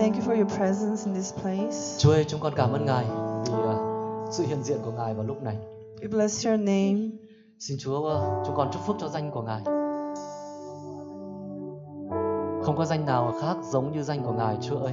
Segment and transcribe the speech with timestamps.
[0.00, 1.98] thank you for your presence in this place.
[1.98, 3.04] Chúa ơi, chúng con cảm ơn Ngài
[3.46, 3.76] vì à,
[4.30, 5.56] sự hiện diện của Ngài vào lúc này.
[6.00, 7.10] We bless your name.
[7.58, 9.62] Xin Chúa à, chúng con chúc phước cho danh của Ngài.
[12.64, 14.92] Không có danh nào khác giống như danh của Ngài Chúa ơi.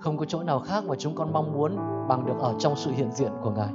[0.00, 1.76] Không có chỗ nào khác mà chúng con mong muốn
[2.08, 3.70] bằng được ở trong sự hiện diện của Ngài.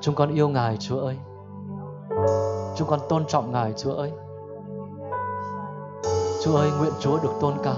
[0.00, 1.18] Chúng con yêu Ngài Chúa ơi.
[2.76, 4.12] Chúng con tôn trọng Ngài Chúa ơi.
[6.44, 7.74] Chúa ơi, nguyện Chúa được tôn cao.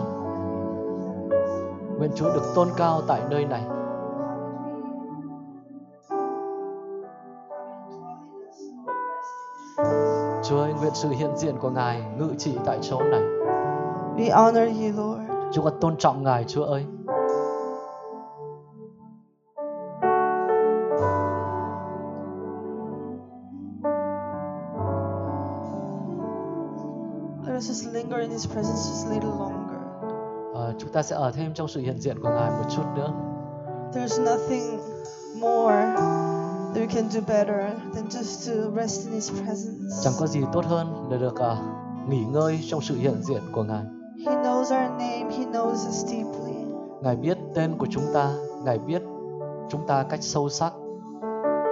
[1.99, 3.63] Nguyện Chúa được tôn cao tại nơi này.
[10.45, 13.23] Chúa ơi, nguyện sự hiện diện của Ngài ngự trị tại chỗ này.
[14.17, 15.21] We honor you, Lord.
[15.53, 16.87] Chúng con tôn trọng Ngài, Chúa ơi.
[28.37, 29.81] His presence just a little longer.
[30.55, 33.13] Ờ, chúng ta sẽ ở thêm trong sự hiện diện của Ngài một chút nữa.
[33.93, 34.79] There's nothing
[35.41, 35.95] more
[36.75, 37.57] that we can do better
[37.95, 39.97] than just to rest in His presence.
[40.03, 41.57] Chẳng có gì tốt hơn là được ờ,
[42.09, 43.85] nghỉ ngơi trong sự hiện diện của Ngài.
[44.27, 46.55] He knows our name, He knows us deeply.
[47.03, 48.35] Ngài biết tên của chúng ta,
[48.65, 49.03] Ngài biết
[49.69, 50.73] chúng ta cách sâu sắc.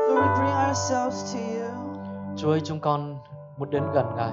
[0.08, 1.70] Lord, we bring ourselves to you.
[2.36, 3.16] Chúa ơi, chúng con
[3.58, 4.32] muốn đến gần Ngài.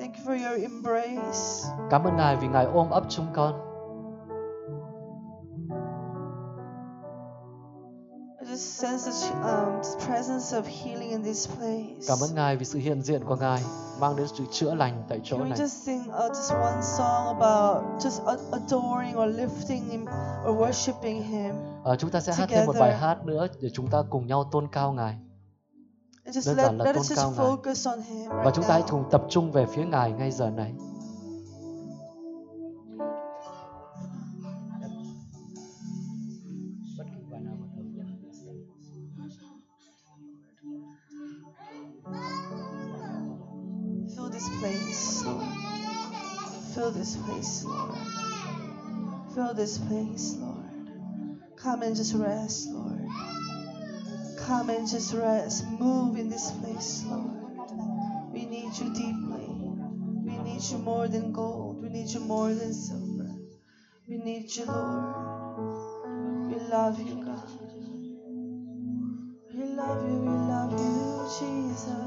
[0.00, 1.68] Thank you for your embrace.
[1.90, 3.54] Cảm ơn Ngài vì Ngài ôm ấp chúng con.
[8.40, 12.06] I just sense the um, presence of healing in this place.
[12.08, 13.62] Cảm ơn Ngài vì sự hiện diện của Ngài
[14.00, 15.58] mang đến sự chữa lành tại chỗ Can we này.
[15.58, 20.04] just sing uh, just one song about just adoring or lifting Him
[20.48, 21.54] or worshiping Him?
[21.84, 22.80] Ờ, chúng ta sẽ hát thêm một Together.
[22.80, 25.18] bài hát nữa để chúng ta cùng nhau tôn cao Ngài.
[26.24, 27.46] And just Đơn let, giản là let tôn us cao just Ngài.
[27.46, 30.50] focus on Him Và chúng ta hãy cùng tập trung về phía Ngài ngay giờ
[30.50, 30.72] này.
[44.14, 45.44] Fill this place, Lord.
[46.74, 47.98] Fill this place, Lord.
[49.34, 50.64] Fill this place, Lord.
[51.56, 53.08] Come and just rest, Lord.
[54.50, 55.64] Come and just rest.
[55.78, 57.30] Move in this place, Lord.
[58.32, 59.46] We need you deeply.
[60.24, 61.80] We need you more than gold.
[61.80, 63.30] We need you more than silver.
[64.08, 66.50] We need you, Lord.
[66.50, 67.48] We love you, God.
[69.54, 72.00] We love you, we love you, Jesus.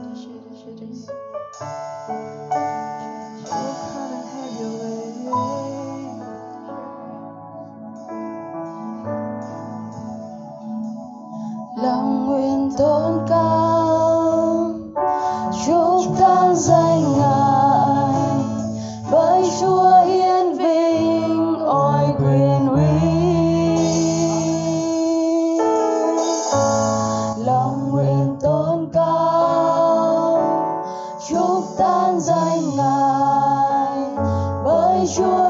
[35.19, 35.42] Bởi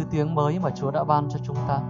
[0.00, 1.80] thứ tiếng mới mà Chúa đã ban cho chúng ta.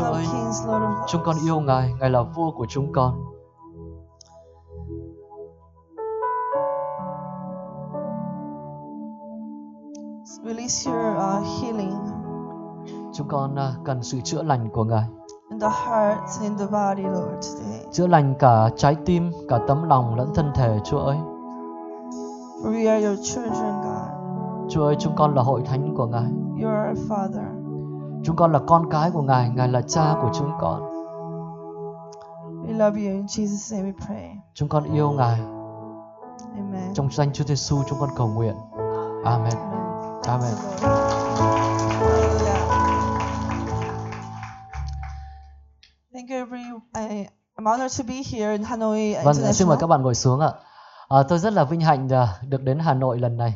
[0.00, 0.26] Chúa ơi.
[1.06, 3.24] Chúng con yêu Ngài, Ngài là vua của chúng con.
[10.44, 11.96] Release your uh, healing
[13.12, 15.04] Chúng con à, cần sự chữa lành của Ngài.
[15.50, 17.86] in the heart in the body, Lord, today.
[17.92, 21.16] Chữa lành cả trái tim, cả tấm lòng lẫn thân thể, Chúa ơi.
[22.62, 24.70] For we are your children, God.
[24.70, 26.30] Chúa ơi, chúng con là hội thánh của Ngài.
[26.62, 27.59] You are our Father.
[28.24, 30.82] Chúng con là con cái của Ngài, Ngài là cha của chúng con.
[32.66, 33.16] We love you.
[33.16, 34.36] In Jesus' name we pray.
[34.54, 35.40] Chúng con yêu Ngài.
[36.54, 36.94] Amen.
[36.94, 38.54] Trong danh Chúa Giêsu chúng con cầu nguyện.
[39.24, 39.54] Amen.
[40.26, 40.54] Amen.
[46.12, 46.62] Thank you, every.
[46.94, 50.40] I, I'm honored to be here in Hanoi Vâng, xin mời các bạn ngồi xuống
[50.40, 50.50] ạ.
[51.08, 53.54] À, tôi rất là vinh hạnh à, được đến Hà Nội lần này.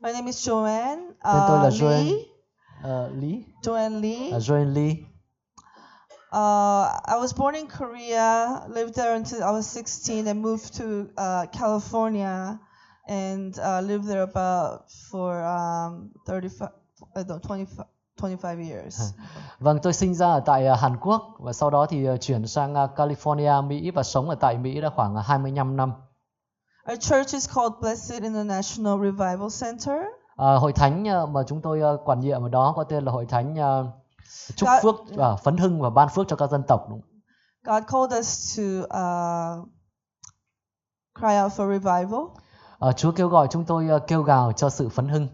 [0.00, 1.10] My name is Joanne.
[1.24, 2.04] Tên tôi là uh, Joanne.
[2.04, 2.31] Lee.
[2.84, 4.32] À, Lý, Joanne Lee.
[4.32, 5.06] à, Joanne Lee.
[6.32, 11.08] Uh, I was born in Korea, lived there until I was 16, and moved to
[11.18, 12.58] uh, California,
[13.06, 16.68] and uh, lived there about for um, 35,
[17.14, 17.86] uh, no, 25,
[18.16, 19.12] 25 years.
[19.60, 22.46] Vâng, tôi sinh ra ở tại à, Hàn Quốc và sau đó thì à, chuyển
[22.46, 25.92] sang California, Mỹ và sống ở tại Mỹ đã khoảng à, 25 năm.
[26.90, 30.06] Our church is called Blessed International Revival Center.
[30.36, 33.12] À, hội thánh à, mà chúng tôi à, quản nhiệm ở đó có tên là
[33.12, 33.56] hội thánh
[34.56, 34.80] chúc Dạ.
[34.82, 36.86] phước và phấn hưng và ban phước cho các dân tộc.
[36.90, 37.00] đúng?
[37.64, 39.68] God called us to uh,
[41.18, 42.20] cry out for revival.
[42.78, 45.28] À, Chúa kêu gọi chúng tôi à, kêu gào cho sự phấn hưng.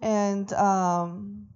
[0.00, 1.46] and um,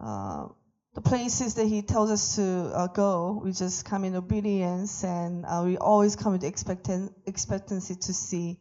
[0.00, 0.50] uh,
[0.98, 2.42] the places that he tells us to
[2.74, 7.94] uh, go, we just come in obedience, and uh, we always come with expectan- expectancy
[7.94, 8.58] to see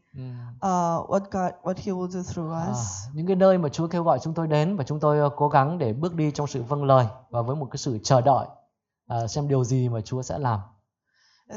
[0.61, 3.07] uh, what God, what He will do through À, us.
[3.13, 5.47] những cái nơi mà Chúa kêu gọi chúng tôi đến và chúng tôi à, cố
[5.49, 8.47] gắng để bước đi trong sự vâng lời và với một cái sự chờ đợi
[9.07, 10.59] à, xem điều gì mà Chúa sẽ làm.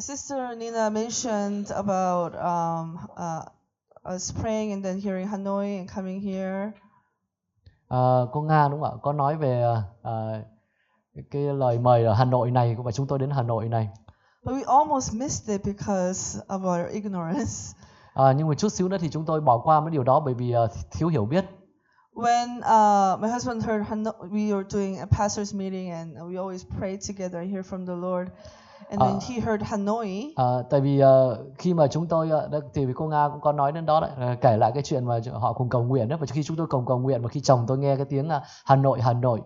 [0.00, 6.70] Sister Nina mentioned about um, uh, us praying and then hearing Hanoi and coming here.
[7.88, 7.98] À,
[8.32, 8.98] cô Nga đúng không ạ?
[9.02, 10.42] Có nói về à, à,
[11.30, 13.88] cái lời mời ở Hà Nội này và chúng tôi đến Hà Nội này.
[14.44, 17.74] But we almost missed it because of our ignorance.
[18.14, 20.34] À, nhưng mà chút xíu nữa thì chúng tôi bỏ qua mấy điều đó bởi
[20.34, 20.60] vì à,
[20.92, 21.44] thiếu hiểu biết.
[22.14, 26.64] when uh, my husband heard Hano- we were doing a pastors meeting and we always
[26.78, 28.28] pray together and hear from the Lord,
[28.90, 30.32] and then Uh, he heard Hanoi.
[30.36, 33.72] À, tại vì ờ, khi mà chúng tôi đã- thì cô Nga cũng có nói
[33.72, 36.42] đến đó đấy, kể lại cái chuyện mà họ cùng cầu nguyện đó và khi
[36.42, 39.00] chúng tôi cùng cầu nguyện và khi chồng tôi nghe cái tiếng ờ, Hà Nội
[39.00, 39.40] Hà Nội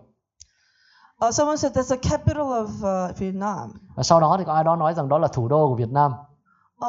[1.21, 3.69] Uh, someone said that's the capital of uh, Vietnam.
[3.95, 5.91] và sau đó thì có ai đó nói rằng đó là thủ đô của Việt
[5.91, 6.11] Nam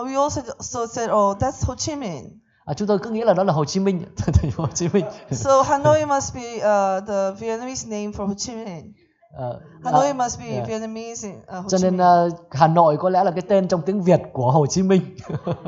[0.00, 2.40] Uh, we also so said, oh, that's Ho Chi Minh.
[2.64, 4.88] à, chúng tôi cứ nghĩ là đó là Hồ Chí Minh thành phố Hồ Chí
[4.92, 8.92] Minh So Hanoi must be uh, the Vietnamese name for Ho Chi Minh.
[9.38, 10.68] Ờ, Hanoi à, must be yeah.
[10.68, 13.68] Vietnamese in uh, Ho cho Chi nên ờ, Hà Nội có lẽ là cái tên
[13.68, 15.16] trong tiếng Việt của Hồ Chí Minh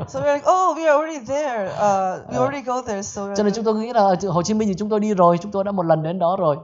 [0.07, 1.65] So we're like, oh, we are already there.
[1.65, 3.03] Uh, we already go there.
[3.03, 5.37] So cho nên chúng tôi nghĩ là Hồ Chí Minh thì chúng tôi đi rồi
[5.37, 6.57] chúng tôi đã một lần đến đó rồi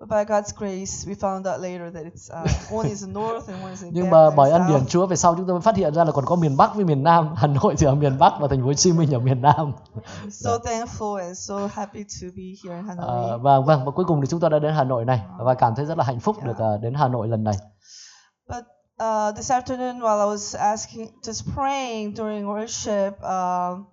[0.00, 3.62] But by God's grace, we found out later that it's uh, one is north and
[3.62, 4.86] one is in nhưng mà bởi ân điển.
[4.86, 6.84] Chúa về sau chúng tôi mới phát hiện ra là còn có miền Bắc với
[6.84, 7.34] miền Nam.
[7.36, 9.72] Hà Nội thì ở miền Bắc và thành phố Hồ Chí Minh ở miền Nam.
[10.30, 13.06] So thankful and so happy to be here in Hanoi.
[13.06, 15.54] Ờ, và vâng và cuối cùng thì chúng tôi đã đến Hà Nội này và
[15.54, 17.54] cảm thấy rất là hạnh phúc được ờ, đến Hà Nội lần này.
[18.48, 18.64] But
[19.02, 23.84] uh, this afternoon, while I was asking, just praying during worship, um,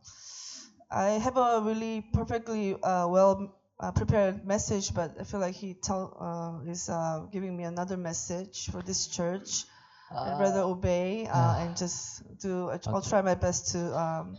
[0.90, 3.48] I have a really perfectly uh, well
[3.80, 7.98] uh, prepared message, but I feel like He tell, uh, is uh, giving me another
[7.98, 9.66] message for this church.
[10.10, 12.70] I'd rather obey uh, and just do.
[12.88, 14.38] I'll try my best to um,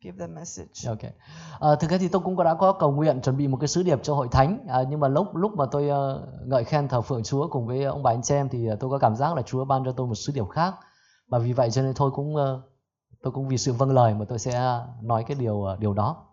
[0.00, 0.88] give that message.
[0.88, 1.12] Ok.
[1.58, 3.82] Ờ, thực ra thì tôi cũng đã có cầu nguyện chuẩn bị một cái sứ
[3.82, 7.00] điệp cho hội thánh à, nhưng mà lúc lúc mà tôi ờ, ngợi khen thờ
[7.00, 9.34] phượng Chúa cùng với ông bà anh chị em thì ờ, tôi có cảm giác
[9.36, 10.74] là Chúa ban cho tôi một sứ điệp khác
[11.28, 12.62] và vì vậy cho nên thôi cũng ờ,
[13.22, 16.26] tôi cũng vì sự vâng lời mà tôi sẽ nói cái điều ờ, điều đó.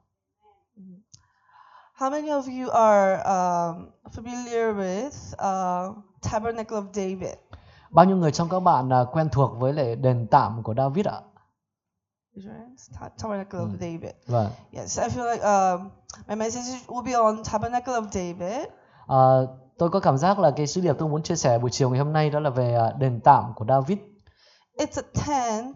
[2.00, 7.36] How many of you are um, familiar with uh, Tabernacle of David?
[7.92, 11.06] Bao nhiêu người trong các bạn à, quen thuộc với lại đền tạm của David
[11.08, 11.22] ạ?
[13.18, 14.12] Tabernacle of David.
[14.28, 14.52] Vâng.
[14.72, 15.90] Yes, I feel like um,
[16.28, 18.68] my message will be on Tabernacle of David.
[19.08, 19.18] À,
[19.78, 22.00] tôi có cảm giác là cái sứ điệp tôi muốn chia sẻ buổi chiều ngày
[22.00, 23.98] hôm nay đó là về à, đền tạm của David.
[24.78, 25.76] It's a tent,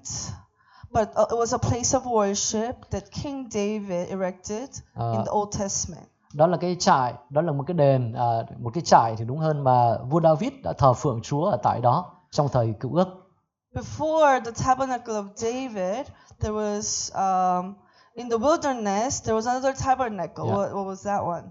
[0.91, 5.31] but uh, it was a place of worship that King David erected in Uh, the
[5.31, 6.12] Old Testament.
[6.33, 9.37] Đó là cái trại, đó là một cái đền, à, một cái trại thì đúng
[9.37, 13.07] hơn mà vua David đã thờ phượng Chúa ở tại đó trong thời cựu ước.
[13.73, 16.07] Before the Tabernacle of David,
[16.39, 17.73] there was um,
[18.13, 20.45] in the wilderness there was another tabernacle.
[20.45, 20.57] Yeah.
[20.57, 21.43] What, what was that one?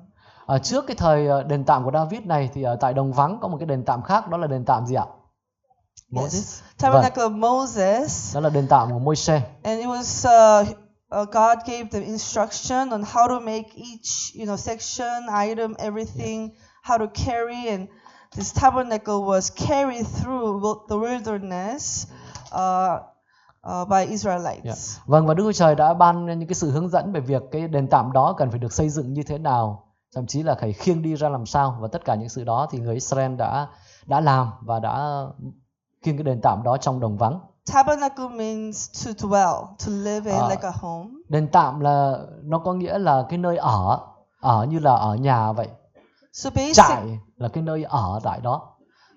[0.46, 3.38] À, trước cái thời à, đền tạm của David này thì ở tại đồng vắng
[3.40, 5.04] có một cái đền tạm khác đó là đền tạm gì ạ?
[6.10, 6.34] Moses.
[6.34, 8.34] Yes, Tabernacle of Moses.
[8.34, 9.42] Đó là đền tạm của Môi-se.
[9.62, 10.28] and it was
[10.62, 10.68] uh,
[11.12, 16.50] uh, God gave the instruction on how to make each you know section, item, everything,
[16.82, 17.88] how to carry, and
[18.36, 22.06] this tabernacle was carried through the wilderness
[22.52, 22.98] uh,
[23.64, 24.64] uh, by Israelites.
[24.64, 25.06] Yeah.
[25.06, 27.68] Vâng và Đức Chúa Trời đã ban những cái sự hướng dẫn về việc cái
[27.68, 30.72] đền tạm đó cần phải được xây dựng như thế nào, thậm chí là phải
[30.72, 33.68] khiêng đi ra làm sao và tất cả những sự đó thì người Israel đã
[34.06, 35.24] đã làm và đã
[36.02, 37.40] khiêng cái đền tạm đó trong đồng vắng.
[37.66, 40.50] Tabernacle means to dwell, to live in Ah.
[40.50, 41.10] like a home.
[41.28, 43.98] Đền tạm là nó có nghĩa là cái nơi ở,
[44.40, 45.68] ở như là ở nhà vậy.
[46.32, 48.68] So basic, Trại là cái nơi ở tại đó.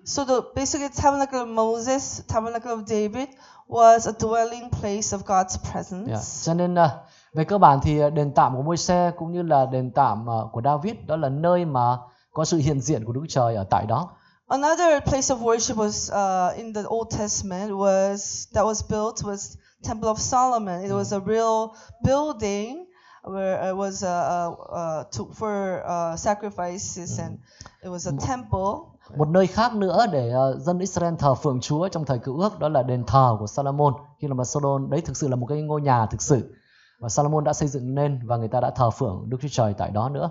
[0.04, 3.28] so the basically tabernacle of Moses, tabernacle of David
[3.68, 6.10] was a dwelling place of God's presence.
[6.10, 6.22] Yeah.
[6.42, 6.90] Cho nên à,
[7.34, 10.38] về cơ bản thì à, đền tạm của Môi-se cũng như là đền tạm à,
[10.52, 11.98] của David đó là nơi mà
[12.32, 14.08] có sự hiện diện của Đức Trời ở tại đó.
[14.48, 19.56] Another place of worship was uh, in the Old Testament was that was built was
[19.82, 20.84] Temple of Solomon.
[20.84, 22.86] It was a real building
[23.24, 27.38] where it was uh, uh, uh, to, for uh, sacrifices and
[27.82, 28.92] it was a temple.
[29.16, 32.58] Một nơi khác nữa để ờ, dân Israel thờ phượng Chúa trong thời cựu ước
[32.58, 33.94] đó là đền thờ của Salomon.
[34.18, 36.54] Khi mà Solomon đấy thực sự là một cái ngôi nhà thực sự
[37.00, 39.74] và Salomon đã xây dựng nên và người ta đã thờ phượng Đức Chúa Trời
[39.78, 40.30] tại đó nữa.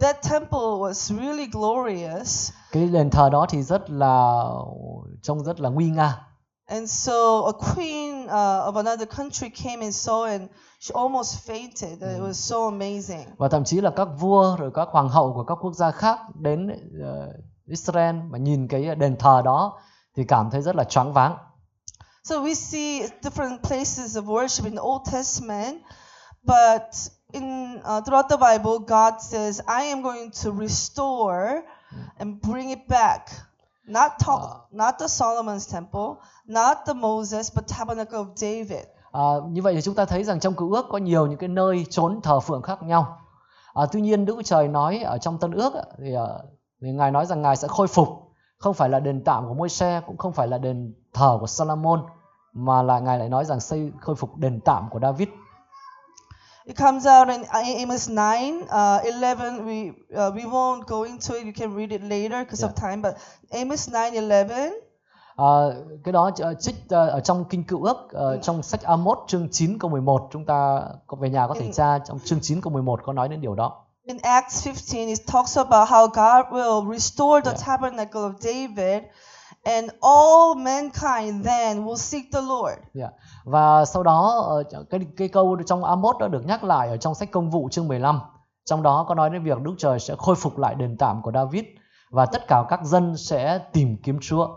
[0.00, 2.52] That temple was really glorious.
[2.72, 4.44] Cái đền thờ đó thì rất là
[5.22, 6.26] trông rất là nguy nga.
[6.66, 7.12] And so
[7.46, 8.30] a queen uh,
[8.66, 10.42] of another country came and saw and
[10.80, 12.00] she almost fainted.
[12.00, 13.24] It was so amazing.
[13.36, 16.18] Và thậm chí là các vua rồi các hoàng hậu của các quốc gia khác
[16.34, 16.68] đến
[17.02, 17.32] ờ,
[17.66, 19.78] Israel mà nhìn cái đền thờ đó
[20.16, 21.36] thì cảm thấy rất là choáng váng.
[22.24, 25.82] So we see different places of worship in the Old Testament,
[26.42, 26.82] but
[27.32, 31.62] in uh, throughout the Bible, God says, "I am going to restore
[32.18, 33.20] and bring it back."
[33.88, 36.14] Not to- not the Solomon's temple,
[36.46, 38.84] not the Moses, but tabernacle of David.
[39.12, 41.48] À, như vậy thì chúng ta thấy rằng trong cựu ước có nhiều những cái
[41.48, 43.18] nơi trốn thờ phượng khác nhau.
[43.74, 46.44] À, tuy nhiên Đức Chúa Trời nói ở trong Tân ước thì, ờ,
[46.82, 48.08] thì Ngài nói rằng Ngài sẽ khôi phục
[48.58, 52.06] không phải là đền tạm của Môi-se cũng không phải là đền thờ của Salomon
[52.52, 55.28] mà là Ngài lại nói rằng xây khôi phục đền tạm của David.
[56.66, 57.44] It comes out in
[57.80, 59.66] Amos 9, uh, 11.
[59.66, 61.46] We uh, we won't go into it.
[61.46, 63.02] You can read it later because of time.
[63.02, 63.16] But
[63.52, 64.72] Amos 9, 11.
[65.36, 65.44] À,
[66.04, 69.48] cái đó ờ, trích ờ, ở trong kinh cựu ước ờ, trong sách Amos chương
[69.52, 72.72] 9 câu 11 chúng ta có về nhà có thể tra trong chương 9 câu
[72.72, 73.82] 11 có nói đến điều đó.
[74.04, 77.66] In Acts 15, it talks about how God will restore the Yeah.
[77.66, 79.02] tabernacle of David,
[79.66, 82.78] and all mankind then will seek the Lord.
[82.94, 83.08] Dạ.
[83.44, 87.14] Và sau đó ờ, cái cái câu trong Amos đó được nhắc lại ở trong
[87.14, 88.20] sách Công vụ chương 15.
[88.64, 91.32] Trong đó có nói đến việc Đức Trời sẽ khôi phục lại đền tạm của
[91.34, 91.64] David
[92.10, 94.48] và tất cả các dân sẽ tìm kiếm Chúa.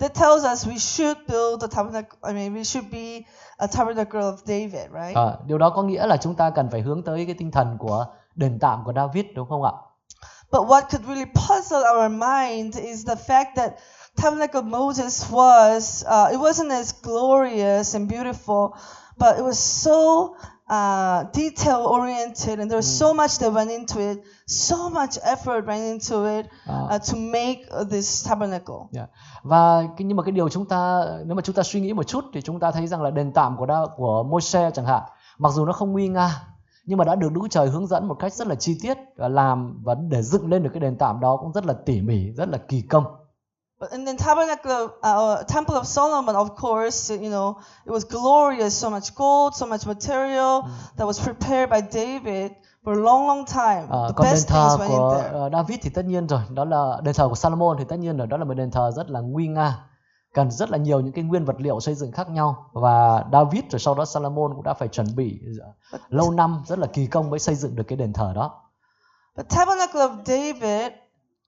[0.00, 2.18] That tells us we should build the tabernacle.
[2.28, 3.20] I mean, we should be
[3.56, 5.14] a tabernacle of David, right?
[5.14, 7.76] Ờ, điều đó có nghĩa là chúng ta cần phải hướng tới cái tinh thần
[7.78, 9.72] của đền tạm của David đúng không ạ?
[10.52, 13.72] But what could really puzzle our mind is the fact that
[14.16, 18.70] tabernacle of Moses was uh, it wasn't as glorious and beautiful,
[19.18, 20.34] but it was so
[20.68, 25.66] uh, detail oriented, and there was so much that went into it, so much effort
[25.66, 26.88] went into it Ờ.
[26.94, 28.88] uh, to make uh, this tabernacle.
[28.90, 29.06] Dạ.
[29.42, 32.24] Và nhưng mà cái điều chúng ta nếu mà chúng ta suy nghĩ một chút
[32.34, 35.02] thì chúng ta thấy rằng là đền tạm của đa, của Môi-se chẳng hạn,
[35.38, 36.42] mặc dù nó không nguy nga
[36.86, 39.28] nhưng mà đã được Đức Trời hướng dẫn một cách rất là chi tiết và
[39.28, 42.30] làm và để dựng lên được cái đền tạm đó cũng rất là tỉ mỉ,
[42.36, 43.04] rất là kỳ công.
[43.80, 48.04] But in the tabernacle, of- uh, temple of Solomon, of course, you know, it was
[48.08, 50.62] glorious, so much gold, so much material
[50.96, 52.52] that was prepared by David
[52.84, 53.86] for a long, long time.
[53.90, 55.30] Ờ, the còn đền best thờ things went in của there.
[55.38, 58.16] ờ, David thì tất nhiên rồi, đó là đền thờ của Salomon thì tất nhiên
[58.16, 59.78] rồi, đó là một đền thờ rất là nguy nga,
[60.34, 63.64] cần rất là nhiều những cái nguyên vật liệu xây dựng khác nhau và David
[63.70, 65.40] rồi sau đó Salomon cũng đã phải chuẩn bị
[65.90, 68.62] ờ, lâu năm rất là kỳ công mới xây dựng được cái đền thờ đó.
[69.36, 70.92] The tabernacle of David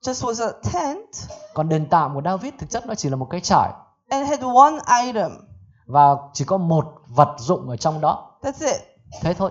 [0.02, 1.08] just was a tent
[1.54, 3.70] Còn đền tạm của David thực chất nó chỉ là một cái trại
[4.08, 5.30] and had one item.
[5.86, 8.80] và chỉ có một vật dụng ở trong đó, That's it.
[9.22, 9.50] thế thôi.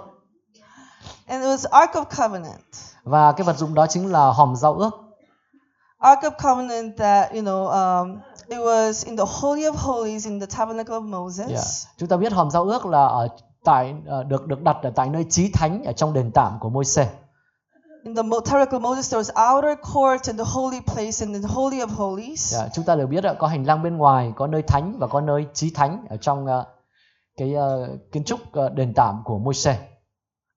[1.27, 2.61] And it was Ark of Covenant.
[3.03, 4.89] Và cái vật dụng đó chính là hòm giao ước.
[5.99, 10.39] Ark of Covenant that, you know, um, it was in the Holy of Holies in
[10.39, 11.47] the tabernacle of Moses.
[11.49, 11.63] Yeah.
[11.97, 13.27] Chúng ta biết hòm giao ước là ở
[13.63, 16.69] tại ờ, được được đặt ở tại nơi chí thánh ở trong đền tạm của
[16.69, 17.09] Môi-se.
[18.07, 21.53] In the tabernacle of Moses, there was outer court and the holy place and the
[21.53, 22.53] Holy of Holies.
[22.53, 25.07] Dạ, chúng ta đều biết ạ, có hành lang bên ngoài, có nơi thánh và
[25.07, 26.65] có nơi chí thánh ở trong ờ,
[27.37, 29.77] cái ờ, kiến trúc ờ, đền tạm của Môi-se.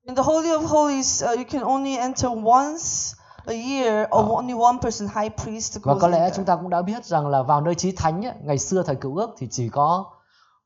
[0.06, 3.14] In the Holy of Holies, uh, you can only enter once
[3.46, 4.36] a year, or Oh.
[4.36, 6.36] only one person, high priest, Và goes có in lẽ there.
[6.36, 8.96] chúng ta cũng đã biết rằng là vào nơi chí thánh ấy, ngày xưa thời
[8.96, 10.04] cựu ước thì chỉ có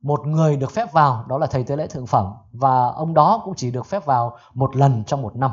[0.03, 3.43] một người được phép vào, đó là thầy tế lễ thượng phẩm và ông đó
[3.45, 5.51] cũng chỉ được phép vào một lần trong một năm.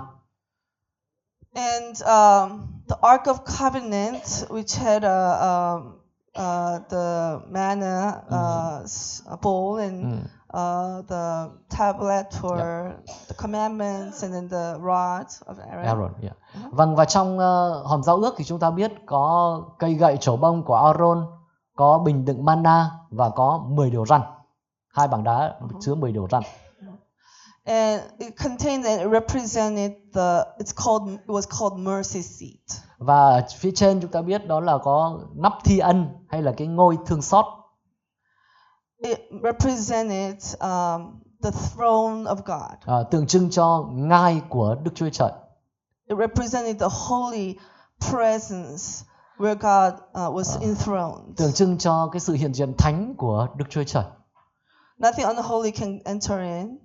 [1.56, 5.10] And um, the Ark of Covenant, which had uh,
[5.42, 6.00] um,
[6.36, 10.18] uh, the manna uh, s- bowl and Ừ.
[10.54, 12.58] uh, the tablet for
[13.28, 15.86] the commandments, and then the rod of Aaron.
[15.86, 16.36] Aaron, yeah.
[16.72, 20.38] Vâng và trong ờ, hòm giao ước thì chúng ta biết có cây gậy trổ
[20.38, 21.26] bông của Aaron,
[21.76, 24.22] có bình đựng manna và có 10 điều răn.
[24.94, 26.44] Hai bảng đá chứa 10 điều răn.
[27.66, 30.48] And it contained and it represented the.
[30.60, 31.10] It's called.
[31.10, 32.82] It was called mercy seat.
[32.98, 36.68] Và phía trên chúng ta biết đó là có nắp thi ân hay là cái
[36.68, 37.46] ngôi thương xót.
[39.04, 42.78] It represented um, the throne of God.
[42.86, 45.32] ờ, tượng trưng cho ngai của Đức Chúa Trời.
[46.08, 47.56] It represented the holy
[48.12, 49.06] presence
[49.38, 51.38] where God uh, was enthroned.
[51.38, 54.04] Tượng trưng cho cái sự hiện diện thánh của Đức Chúa Trời.
[54.98, 56.78] Nothing unholy can enter in.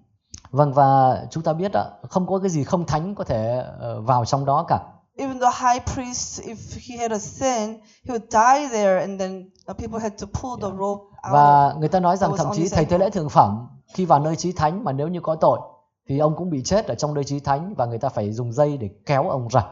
[0.50, 4.00] Vâng và chúng ta biết ạ, không có cái gì không thánh có thể ờ,
[4.00, 4.78] vào trong đó cả.
[5.16, 6.56] Even the high priest, if
[6.88, 10.68] he had a sin, he would die there, and then people had to pull the
[10.78, 11.32] rope out.
[11.32, 14.36] Và người ta nói rằng thậm chí thầy tế lễ thượng phẩm khi vào nơi
[14.36, 15.60] chí thánh mà nếu như có tội
[16.08, 18.52] thì ông cũng bị chết ở trong nơi chí thánh và người ta phải dùng
[18.52, 19.62] dây để kéo ông ra.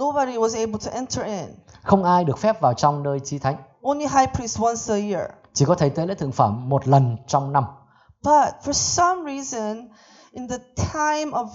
[0.00, 1.56] Nobody was able to enter in.
[1.82, 3.56] Không ai được phép vào trong nơi chí thánh.
[3.82, 5.30] Only high priest once a year.
[5.52, 7.64] Chỉ có thầy tế lễ thượng phẩm một lần trong năm.
[8.24, 9.88] But for some reason,
[10.32, 11.46] in the time of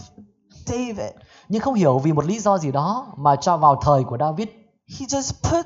[0.66, 1.12] David,
[1.50, 4.48] Nhưng không hiểu vì một lý do gì đó mà cho vào thời của David,
[5.00, 5.66] he just put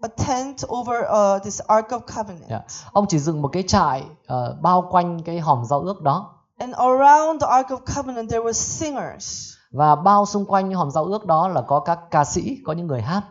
[0.00, 2.50] a tent over uh, this Ark of Covenant.
[2.50, 2.60] dạ,
[2.92, 6.74] ông chỉ dựng một cái trại ờ, bao quanh cái hòm giao ước đó And
[6.74, 9.52] around the Ark of Covenant, there were singers.
[9.72, 12.86] và bao xung quanh hòm giao ước đó là có các ca sĩ, có những
[12.86, 13.22] người hát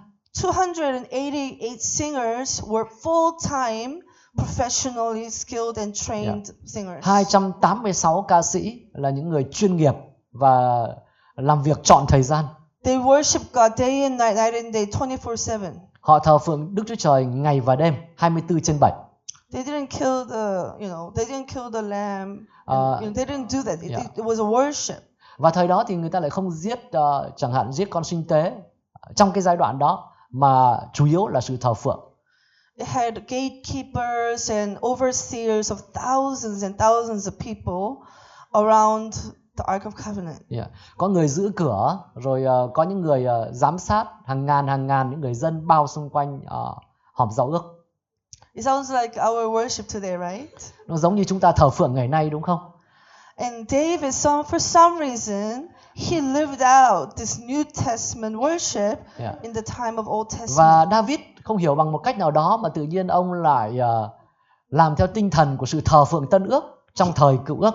[0.43, 3.99] 288 singers were full time,
[4.37, 7.05] professionally skilled and trained singers.
[7.05, 9.93] 286 ca sĩ là những người chuyên nghiệp
[10.31, 10.87] và
[11.35, 12.45] làm việc trọn thời gian.
[12.83, 15.71] They worship God day and night, night and day, 24 7.
[16.01, 18.91] Họ thờ phượng Đức Chúa Trời ngày và đêm 24 trên 7.
[19.53, 20.45] They didn't kill the,
[20.79, 22.45] you know, they didn't kill the lamb.
[22.67, 23.79] Uh, and, you know, they didn't do that.
[23.81, 24.01] It, yeah.
[24.01, 25.01] it, it was a worship.
[25.37, 28.27] và thời đó thì người ta lại không giết ờ, chẳng hạn giết con sinh
[28.27, 28.53] tế
[29.15, 31.99] trong cái giai đoạn đó mà chủ yếu là sự thờ phượng
[32.85, 38.05] had gatekeepers and overseers of thousands and thousands of people
[38.53, 39.13] around
[39.57, 40.37] the Ark of Covenant.
[40.49, 40.67] Yeah.
[40.97, 44.87] có người giữ cửa rồi ờ, có những người ờ, giám sát hàng ngàn hàng
[44.87, 46.77] ngàn những người dân bao xung quanh uh,
[47.13, 47.63] hòm giao ước
[48.53, 50.49] It sounds like our worship today, right?
[50.87, 52.59] nó giống như chúng ta thờ phượng ngày nay đúng không
[53.35, 59.35] And David, some, for some reason, he lived out this New Testament worship Yeah.
[59.43, 60.57] in the time of Old Testament.
[60.57, 64.09] và David không hiểu bằng một cách nào đó mà tự nhiên ông lại ờ,
[64.69, 67.73] làm theo tinh thần của sự thờ phượng tân ước trong thời cựu ước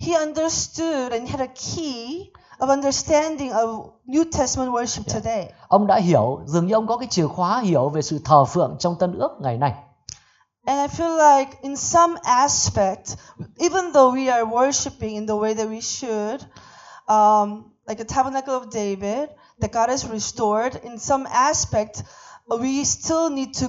[0.00, 5.52] He understood and had a key of understanding of New Testament worship today.
[5.68, 8.76] ông đã hiểu dường như ông có cái chìa khóa hiểu về sự thờ phượng
[8.78, 9.72] trong tân ước ngày nay
[10.66, 13.16] And I feel like, in some aspect,
[13.58, 16.40] even though we are worshiping in the way that we should,
[17.06, 22.02] um, like the tabernacle of David, that God has restored, in some aspect,
[22.56, 23.66] we still need to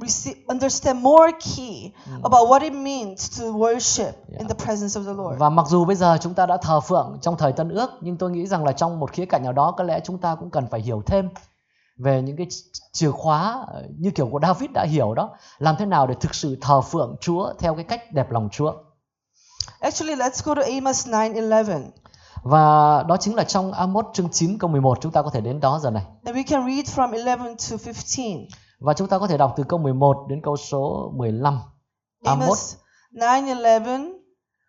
[0.00, 5.12] receive, understand more key about what it means to worship in the presence of the
[5.12, 5.38] Lord.
[5.38, 8.16] Và mặc dù bây giờ chúng ta đã thờ phượng trong thời Tân Ước, nhưng
[8.16, 10.50] tôi nghĩ rằng là trong một khía cạnh nào đó có lẽ chúng ta cũng
[10.50, 11.28] cần phải hiểu thêm
[11.98, 12.46] về những cái
[12.92, 16.34] chìa khóa ờ, như kiểu của David đã hiểu đó, làm thế nào để thực
[16.34, 18.72] sự thờ phượng Chúa theo cái cách đẹp lòng Chúa.
[19.80, 21.80] Actually, let's go to Amos 9:11,
[22.48, 25.60] Và đó chính là trong Amos chương 9 câu 11 chúng ta có thể đến
[25.60, 26.02] đó giờ này.
[26.24, 27.36] and we can read from 11
[27.70, 28.46] to 15.
[28.80, 31.60] Và chúng ta có thể đọc từ câu 11 đến câu số 15.
[32.24, 32.74] Amos Amos
[33.12, 34.12] 9:11.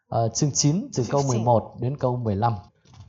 [0.10, 2.54] ờ, chương 9 từ câu 11 đến câu 15.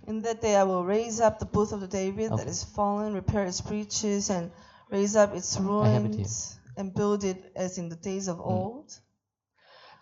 [0.06, 2.46] In that day I will raise up the booth of the David that Okay.
[2.46, 4.50] is fallen, repair its breaches, and
[4.90, 8.84] raise up its it ruins, and build it as in the days of old.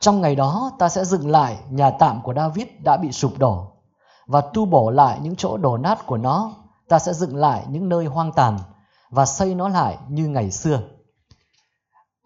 [0.01, 3.73] Trong ngày đó ta sẽ dựng lại nhà tạm của David đã bị sụp đổ
[4.27, 6.55] và tu bổ lại những chỗ đổ nát của nó.
[6.89, 8.59] Ta sẽ dựng lại những nơi hoang tàn
[9.11, 10.81] và xây nó lại như ngày xưa.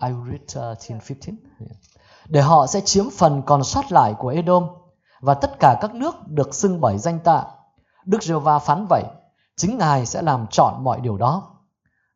[0.03, 1.37] I read uh, 10, 15.
[2.29, 4.67] Để họ sẽ chiếm phần còn sót lại của Edom
[5.21, 7.45] và tất cả các nước được xưng bởi danh tạ.
[8.05, 9.05] Đức giê va phán vậy,
[9.57, 11.43] chính Ngài sẽ làm trọn mọi điều đó.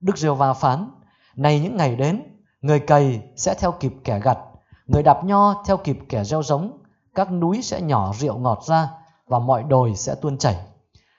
[0.00, 0.90] Đức giê va phán,
[1.36, 2.22] này những ngày đến,
[2.60, 4.38] người cày sẽ theo kịp kẻ gặt,
[4.86, 6.78] người đạp nho theo kịp kẻ gieo giống,
[7.14, 8.88] các núi sẽ nhỏ rượu ngọt ra
[9.28, 10.56] và mọi đồi sẽ tuôn chảy.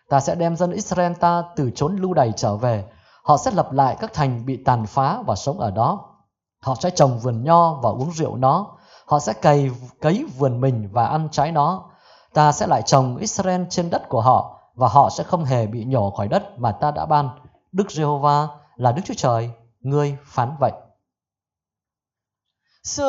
[0.10, 2.86] Ta sẽ đem dân Israel ta từ chốn lưu đày trở về,
[3.24, 6.16] họ sẽ lập lại các thành bị tàn phá và sống ở đó.
[6.62, 10.90] Họ sẽ trồng vườn nho và uống rượu nó, họ sẽ cày cấy vườn mình
[10.92, 11.84] và ăn trái nó.
[12.34, 15.86] Ta sẽ lại trồng Israel trên đất của họ và họ sẽ không hề bị
[15.86, 17.30] nhổ khỏi đất mà ta đã ban.
[17.72, 20.72] Đức Giê-hô-va là Đức Chúa Trời, ngươi phán vậy.
[22.84, 23.04] So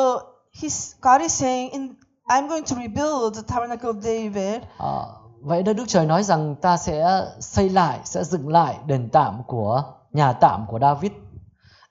[0.61, 1.93] he's, God is saying, in,
[2.29, 5.07] I'm going to rebuild the tabernacle of David, Ờ,
[5.41, 9.41] vậy đây Đức Trời nói rằng ta sẽ xây lại, sẽ dựng lại đền tạm
[9.47, 11.11] của nhà tạm của David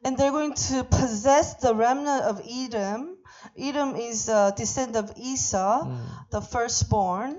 [0.04, 3.14] and they're going to possess the remnant of Edom.
[3.56, 5.82] Edom is a descendant of Esau,
[6.30, 7.34] the firstborn.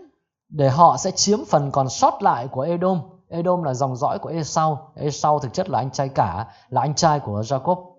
[0.50, 3.02] để họ sẽ chiếm phần còn sót lại của Edom.
[3.30, 4.92] Edom là dòng dõi của Esau.
[4.96, 7.94] Esau thực chất là anh trai cả, là anh trai của Jacob.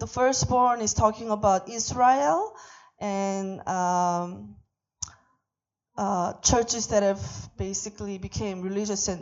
[0.00, 2.34] The firstborn is talking about Israel
[3.00, 4.54] and um,
[5.98, 7.20] uh, churches that have
[7.58, 9.20] basically became religious and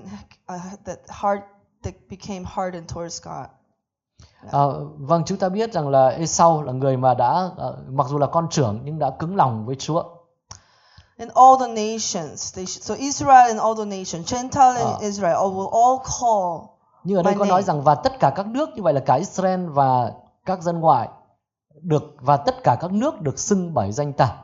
[0.48, 1.42] uh, that hard
[1.82, 3.46] that became hardened towards God.
[4.50, 8.18] Ờ, vâng, chúng ta biết rằng là Esau là người mà đã ờ, mặc dù
[8.18, 10.02] là con trưởng nhưng đã cứng lòng với Chúa.
[11.18, 15.00] And all the nations, they so Israel and all the nations, Gentile and Ah.
[15.00, 16.68] Israel, all will all call.
[17.04, 19.14] Nhưng ở đây có nói rằng và tất cả các nước như vậy là cả
[19.14, 20.12] Israel và
[20.46, 21.08] các dân ngoại
[21.82, 24.37] được và tất cả các nước được xưng bởi danh ta.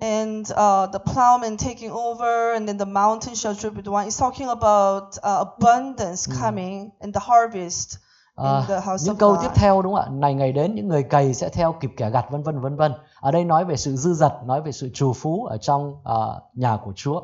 [0.00, 4.04] And uh, the plowman taking over, and then the mountain shall drip with wine.
[4.06, 7.96] It's talking about uh, abundance coming and the harvest
[8.38, 9.42] À, in the house những of câu God.
[9.42, 10.08] tiếp theo đúng không ạ?
[10.10, 12.92] Này ngày đến những người cày sẽ theo kịp kẻ gặt vân vân vân vân.
[13.20, 16.40] Ở đây nói về sự dư dật, nói về sự trù phú ở trong ờ,
[16.54, 17.20] nhà của Chúa.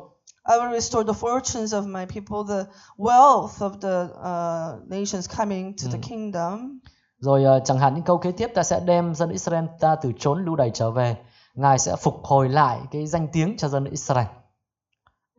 [0.49, 5.73] I will restore the fortunes of my people, the wealth of the uh, nations coming
[5.77, 6.79] to the kingdom.
[7.23, 10.11] Rồi ờ, chẳng hạn những câu kế tiếp ta sẽ đem dân Israel ta từ
[10.19, 11.17] chốn lưu đày trở về.
[11.53, 14.25] Ngài sẽ phục hồi lại cái danh tiếng cho dân Israel.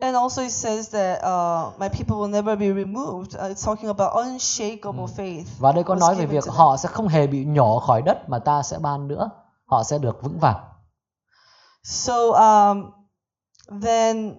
[0.01, 3.37] And also it says that uh, my people will never be removed.
[3.37, 5.44] Uh, it's talking about unshakable faith.
[5.59, 8.38] Và đây có nói về việc họ sẽ không hề bị nhỏ khỏi đất mà
[8.38, 9.31] ta sẽ ban nữa.
[9.64, 10.64] Họ sẽ được vững vàng.
[11.83, 12.90] So um,
[13.83, 14.35] then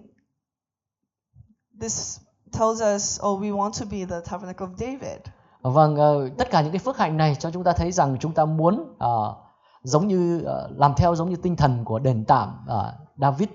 [1.80, 2.20] this
[2.52, 5.35] tells us, oh, we want to be the tabernacle of David.
[5.70, 8.32] Vâng, ờ, tất cả những cái phước hạnh này cho chúng ta thấy rằng chúng
[8.32, 9.34] ta muốn ờ,
[9.82, 13.48] giống như ờ, làm theo giống như tinh thần của đền tạm ờ, David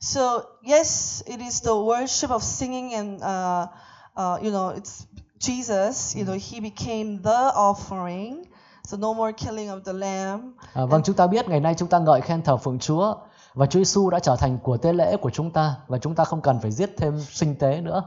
[0.00, 0.20] So
[0.62, 3.68] yes, it is the worship of singing and uh,
[4.16, 5.04] uh, you know it's
[5.40, 6.18] Jesus.
[6.18, 8.44] You know he became the offering.
[8.84, 10.52] So no more killing of the lamb.
[10.74, 13.14] À, vâng chúng ta biết ngày nay chúng ta ngợi khen thờ phượng Chúa
[13.54, 16.24] và Chúa Giêsu đã trở thành của tế lễ của chúng ta và chúng ta
[16.24, 18.02] không cần phải giết thêm sinh tế nữa.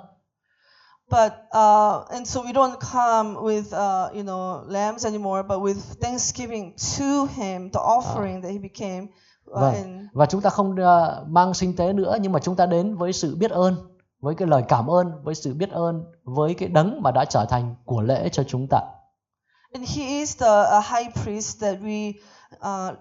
[1.09, 5.77] But uh, and so we don't come with uh, you know lambs anymore, but with
[6.01, 9.07] thanksgiving to Him, the offering that He became.
[9.51, 9.73] Uh, Vâng.
[9.73, 12.95] and Và chúng ta không ờ, mang sinh tế nữa nhưng mà chúng ta đến
[12.97, 13.75] với sự biết ơn,
[14.21, 17.45] với cái lời cảm ơn, với sự biết ơn với cái đấng mà đã trở
[17.49, 18.79] thành của lễ cho chúng ta.
[19.73, 22.13] And he is the uh, high priest that we
[22.59, 22.93] uh,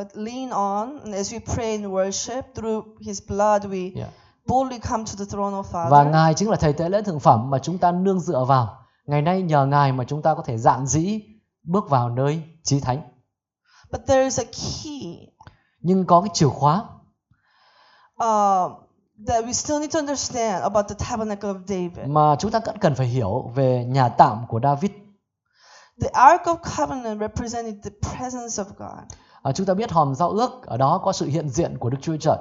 [0.00, 1.00] uh, lean on.
[1.04, 4.08] And as we pray and worship through his blood, we Yeah.
[4.48, 5.90] Boldly come to the throne of Father.
[5.90, 8.78] Và Ngài chính là thầy tế lễ thượng phẩm mà chúng ta nương dựa vào.
[9.06, 11.20] Ngày nay nhờ Ngài mà chúng ta có thể dạng dĩ
[11.62, 13.02] bước vào nơi chí thánh.
[13.92, 15.28] But there is a key
[15.80, 16.84] Nhưng có cái chìa khóa
[18.24, 18.72] uh,
[19.26, 22.06] that we still need to understand about the tabernacle of David.
[22.06, 24.90] mà chúng ta vẫn cần phải hiểu về nhà tạm của David.
[26.00, 29.04] The Ark of Covenant represented the presence of God.
[29.42, 31.98] À, chúng ta biết hòm giao ước ở đó có sự hiện diện của Đức
[32.02, 32.38] Chúa Trời.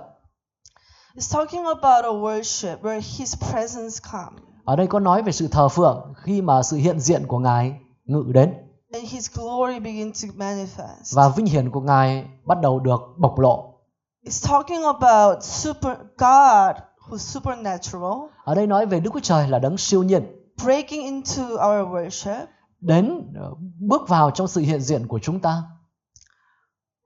[1.18, 4.42] It's talking about a worship where His presence comes.
[4.66, 7.80] Ở đây có nói về sự thờ phượng khi mà sự hiện diện của Ngài
[8.06, 8.54] ngự đến.
[8.94, 11.16] And His glory begins to manifest.
[11.16, 13.74] và vinh hiển của Ngài bắt đầu được bộc lộ.
[14.26, 16.76] It's talking about super God
[17.10, 20.24] who's supernatural Ở đây nói về Đức Chúa Trời là đấng siêu nhiên.
[20.66, 22.46] breaking into our worship.
[22.80, 25.64] Đến ờ, bước vào trong sự hiện diện của chúng ta.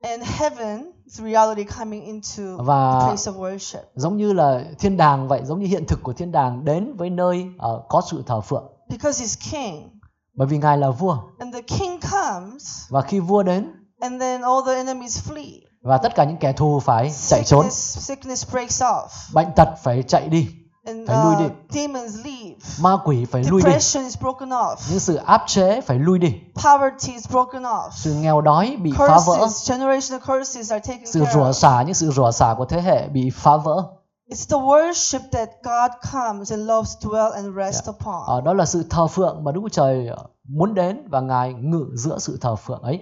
[0.02, 3.82] And heaven's reality coming into Và- the place of worship.
[3.94, 7.10] giống như là thiên đàng vậy, giống như hiện thực của thiên đàng đến với
[7.10, 8.64] nơi ờ, có sự thờ phượng.
[8.90, 9.88] Because he's king.
[10.36, 14.40] Bởi vì Ngài là vua And the king comes và khi vua đến and then
[14.42, 15.58] all the enemies flee.
[15.82, 19.06] và tất cả những kẻ thù phải chạy trốn, Sickness, sickness breaks off.
[19.34, 20.48] bệnh tật phải chạy đi,
[20.86, 21.46] And Phải lui uh, đi.
[21.80, 22.54] demons leave.
[22.80, 24.76] ma quỷ phải lui đi, Depression is broken off.
[24.90, 27.88] những sự áp chế phải lui đi, Poverty is broken off.
[27.92, 31.94] sự nghèo đói bị phá vỡ, Curses, generational curses are taken sự rủa xả những
[31.94, 33.82] sự rủa xả của thế hệ bị phá vỡ.
[34.30, 38.22] It's the worship that God comes and loves to dwell and rest upon.
[38.26, 40.08] Ờ, đó là sự thờ phượng mà Đức Chúa Trời
[40.48, 43.00] muốn đến và Ngài ngự giữa sự thờ phượng ấy.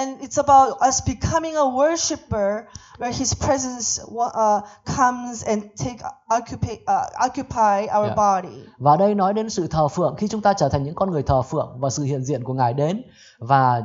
[0.00, 2.64] And it's about us becoming a worshiper
[2.98, 4.60] where His presence uh,
[4.96, 5.98] comes and take
[6.30, 8.16] occupy, uh, occupy our Yeah.
[8.16, 8.56] body.
[8.78, 11.22] Và đây nói đến sự thờ phượng khi chúng ta trở thành những con người
[11.22, 13.02] thờ phượng và sự hiện diện của Ngài đến
[13.38, 13.82] và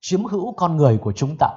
[0.00, 1.48] chiếm hữu con người của chúng ta.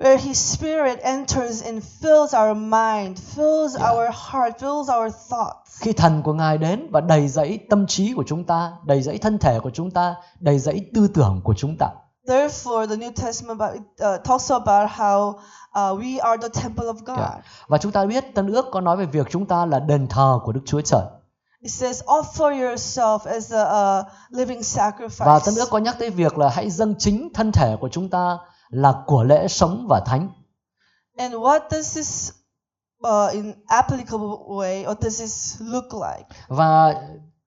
[0.00, 3.94] Where His Spirit enters and fills our mind, fills Yeah.
[3.94, 5.80] our heart, fills our thoughts.
[5.80, 9.18] Khi thần của Ngài đến và đầy dẫy tâm trí của chúng ta, đầy dẫy
[9.18, 11.86] thân thể của chúng ta, đầy dẫy tư tưởng của chúng ta.
[12.30, 15.34] Therefore, the New Testament about, uh, talks about how
[15.74, 17.18] uh, we are the temple of God.
[17.18, 17.44] Yeah.
[17.68, 20.38] Và chúng ta biết Tân ước có nói về việc chúng ta là đền thờ
[20.44, 21.02] của Đức Chúa Trời.
[21.62, 25.26] It says, offer yourself as a uh, living sacrifice.
[25.26, 28.08] Và Tân ước có nhắc tới việc là hãy dâng chính thân thể của chúng
[28.10, 28.38] ta
[28.68, 30.28] là của lễ sống và thánh.
[31.16, 32.32] And what does this,
[33.06, 36.28] uh, in applicable way, what does this look like?
[36.48, 36.94] Và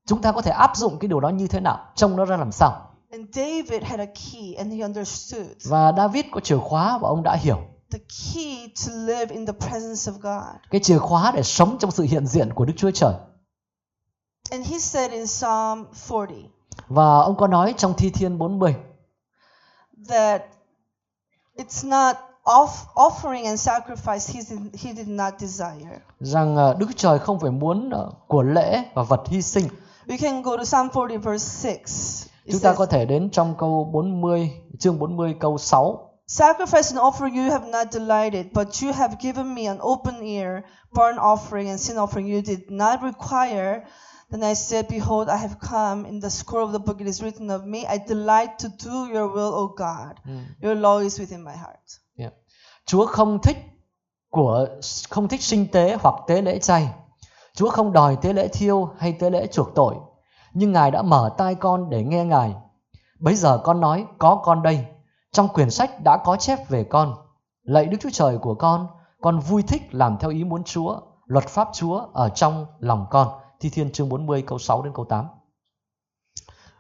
[0.08, 2.38] chúng ta có thể áp dụng cái điều đó như thế nào, trông nó ra
[2.38, 2.90] làm sao.
[3.14, 7.24] And David had a key, and he understood Và David có chìa khóa và ông
[7.24, 7.58] đã hiểu
[7.92, 10.56] the key to live in the presence of God.
[10.72, 13.14] cái chìa khóa để sống trong sự hiện diện của Đức Chúa Trời.
[14.52, 16.28] And he said in Psalm 40
[16.88, 18.76] Và ông có nói trong Thi Thiên 40
[20.10, 20.42] that
[21.58, 26.00] it's not off, offering and sacrifice he did, he did not desire.
[26.20, 29.68] rằng ờ, Đức Chúa Trời không phải muốn ờ, của lễ và vật hy sinh.
[30.08, 32.30] We can go to Psalm 40 verse 6.
[32.52, 36.10] Chúng ta có thể đến trong câu 40, chương 40 câu 6.
[36.28, 40.64] Sacrifice and offering you have not delighted, but you have given me an open ear,
[40.92, 43.82] burnt offering and sin offering you did not require.
[44.32, 46.10] Then I said, Behold, I have come.
[46.10, 49.08] In the scroll of the book it is written of me, I delight to do
[49.14, 50.18] your will, O God.
[50.62, 52.00] Your law is within my heart.
[52.18, 52.34] Yeah.
[52.86, 53.58] Chúa không thích
[54.30, 54.68] của
[55.10, 56.90] không thích sinh tế hoặc tế lễ chay.
[57.56, 59.96] Chúa không đòi tế lễ thiêu hay tế lễ chuộc tội,
[60.54, 62.56] nhưng Ngài đã mở tai con để nghe Ngài.
[63.20, 64.86] Bấy giờ con nói, có con đây.
[65.32, 67.16] Trong quyển sách đã có chép về con.
[67.64, 68.88] Lạy Đức Chúa Trời của con,
[69.22, 71.00] con vui thích làm theo ý muốn Chúa.
[71.26, 73.28] Luật pháp Chúa ở trong lòng con.
[73.60, 75.28] Thi Thiên chương 40 câu 6 đến câu 8.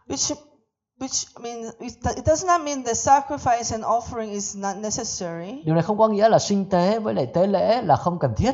[0.07, 0.35] Which
[0.99, 1.93] which I mean it
[2.25, 5.63] does not mean that sacrifice and offering is not necessary.
[5.65, 8.33] Điều này không có nghĩa là sinh tế với lại tế lễ là không cần
[8.37, 8.51] thiết.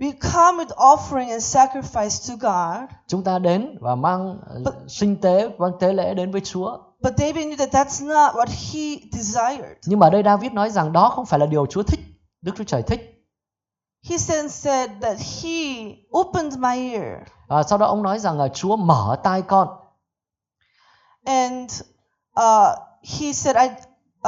[0.00, 5.16] We come with offering and sacrifice to God, Chúng ta đến và mang ờ, sinh
[5.20, 6.78] tế, mang tế lễ đến với Chúa.
[7.02, 9.76] But David knew that that's not what he desired.
[9.86, 12.00] Nhưng mà đây David nói rằng đó không phải là điều Chúa thích,
[12.42, 13.12] Đức Chúa Trời thích.
[14.10, 15.86] He then said that he
[16.18, 19.68] opened my ear À, sau đó ông nói rằng là Chúa mở tai con
[21.24, 21.82] and
[22.40, 23.68] uh, he said I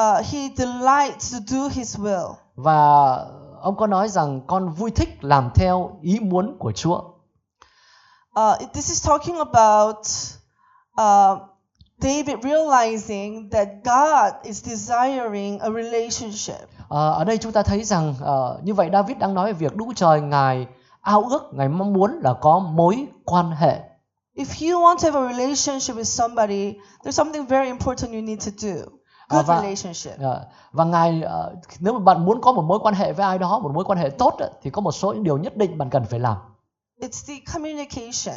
[0.00, 2.34] uh, he delights to do his will.
[2.56, 3.16] và
[3.62, 7.00] ông có nói rằng con vui thích làm theo ý muốn của Chúa.
[8.40, 9.98] Uh, this is talking about
[11.00, 11.38] uh,
[12.00, 16.68] David realizing that God is desiring a relationship.
[16.88, 19.76] À, ở đây chúng ta thấy rằng ờ, như vậy David đang nói về việc
[19.76, 20.66] Đức Chúa Trời ngài
[21.00, 23.80] ao ước, ngài mong muốn là có mối quan hệ.
[24.36, 28.46] If you want to have a relationship with somebody, there's something very important you need
[28.46, 28.97] to do.
[29.28, 30.20] Good và- relationship.
[30.20, 33.38] Ờ, và ngài ờ, nếu mà bạn muốn có một mối quan hệ với ai
[33.38, 35.90] đó, một mối quan hệ tốt thì có một số những điều nhất định bạn
[35.90, 36.36] cần phải làm.
[37.00, 38.34] It's the communication.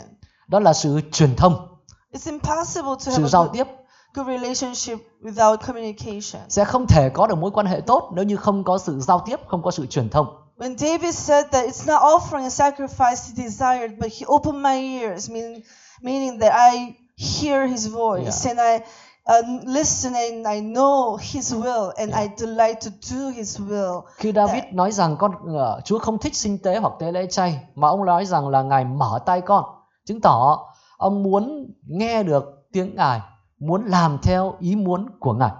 [0.47, 1.67] Đó là sự truyền thông,
[2.13, 3.67] It's impossible to sự have a giao good, tiếp.
[4.13, 6.41] good relationship without communication.
[6.49, 9.19] Sẽ không thể có được mối quan hệ tốt nếu như không có sự giao
[9.25, 10.27] tiếp, không có sự truyền thông.
[10.57, 14.99] When David said that it's not offering a sacrifice he desired, but he opened my
[15.01, 15.61] ears, meaning,
[16.01, 16.93] meaning that I
[17.41, 18.85] hear his voice and I
[19.31, 24.01] uh, listen and I know his will and I delight to do his will.
[24.15, 27.59] Khi David nói rằng con ờ, Chúa không thích sinh tế hoặc tế lễ chay
[27.75, 29.65] mà ông nói rằng là ngài mở tay con,
[30.05, 30.67] chứng tỏ
[30.97, 33.19] ông muốn nghe được tiếng ngài,
[33.59, 35.51] muốn làm theo ý muốn của ngài.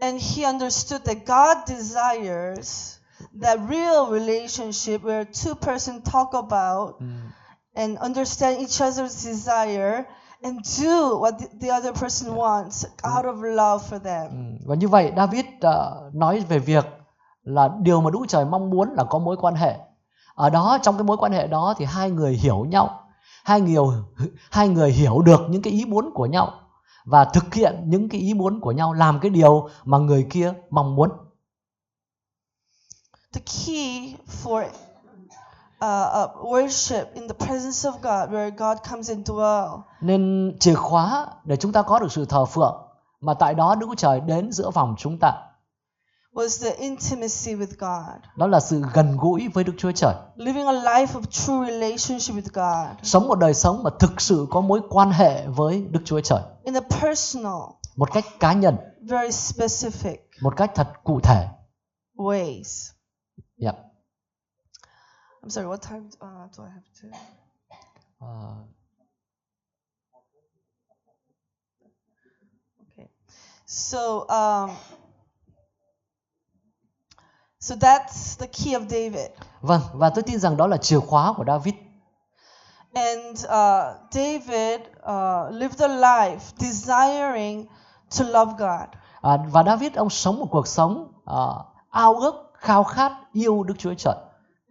[0.00, 2.96] And he understood that God desires
[3.42, 6.94] that real relationship where two person talk about
[7.74, 10.04] and understand each other's desire
[10.42, 12.84] and do what the, the other person wants
[13.16, 14.30] out of love for them.
[14.30, 16.86] Ừ, Và như vậy David ờ, nói về việc
[17.42, 19.78] là điều mà Đức Trời mong muốn là có mối quan hệ.
[20.34, 23.00] Ở đó trong cái mối quan hệ đó thì hai người hiểu nhau,
[23.44, 23.86] hai người
[24.50, 26.52] hai người hiểu được những cái ý muốn của nhau
[27.04, 30.52] và thực hiện những cái ý muốn của nhau làm cái điều mà người kia
[30.70, 31.10] mong muốn.
[33.32, 34.64] The key for
[35.84, 40.74] uh, uh, worship in the presence of God, where God comes and dwell, Nên chìa
[40.74, 42.76] khóa để chúng ta có được sự thờ phượng
[43.20, 45.32] mà tại đó Đức Chúa Trời đến giữa vòng chúng ta.
[46.34, 50.14] was the intimacy with God, Đó là sự gần gũi với Đức Chúa Trời.
[50.36, 54.46] living a life of true relationship with God Sống một đời sống mà thực sự
[54.50, 56.40] có mối quan hệ với Đức Chúa Trời.
[56.64, 57.60] in a personal,
[57.96, 61.48] Một cách cá nhân, very specific một cách thật cụ thể.
[62.16, 62.90] ways.
[63.58, 63.72] Dạ.
[65.42, 67.08] I'm sorry, what time uh, do I have to?
[68.20, 68.54] Ờ,
[72.92, 73.08] Okay.
[73.66, 74.70] So, um,
[77.60, 79.30] so that's the key of David.
[79.60, 81.74] Vâng, và tôi tin rằng đó là chìa khóa của David.
[82.94, 87.66] And uh, David uh, lived a life desiring
[88.18, 88.88] to love God.
[89.22, 91.36] À, và David ông sống một cuộc sống à,
[91.90, 94.14] ao ước, khao khát yêu Đức Chúa Trời.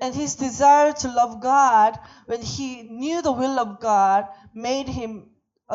[0.01, 5.21] And his desire to love God, when he knew the will of God, made him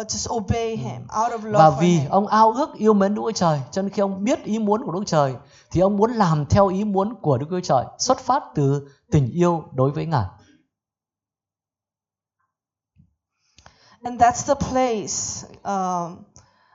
[0.01, 2.11] uh, just obey him out of love Và for vì him.
[2.11, 4.83] ông ao ước yêu mến Đức Chúa Trời, cho nên khi ông biết ý muốn
[4.85, 5.35] của Đức Chúa Trời
[5.71, 9.31] thì ông muốn làm theo ý muốn của Đức Chúa Trời, xuất phát từ tình
[9.33, 10.25] yêu đối với Ngài.
[14.03, 16.25] And that's the place um,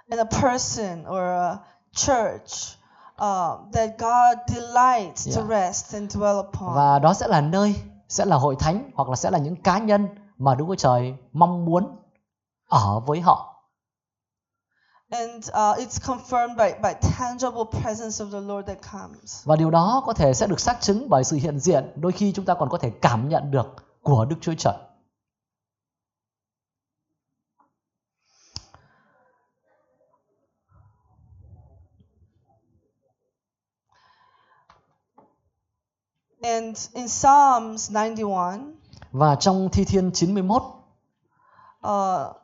[0.10, 1.58] and a person or a
[1.94, 2.76] church
[3.20, 5.50] um, that God delights to Yeah.
[5.50, 6.76] rest and dwell upon.
[6.76, 7.76] Và đó sẽ là nơi,
[8.10, 10.08] sẽ là hội thánh hoặc là sẽ là những cá nhân
[10.38, 11.96] mà Đức Chúa Trời mong muốn
[12.70, 13.46] ở với họ.
[15.12, 19.46] And uh, it's confirmed by, by tangible presence of the Lord that comes.
[19.46, 22.32] Và điều đó có thể sẽ được xác chứng bởi sự hiện diện, đôi khi
[22.34, 24.74] chúng ta còn có thể cảm nhận được của Đức Chúa Trời.
[36.44, 38.60] And in Psalms 91,
[39.12, 42.36] Và trong Thi Thiên 91 uh,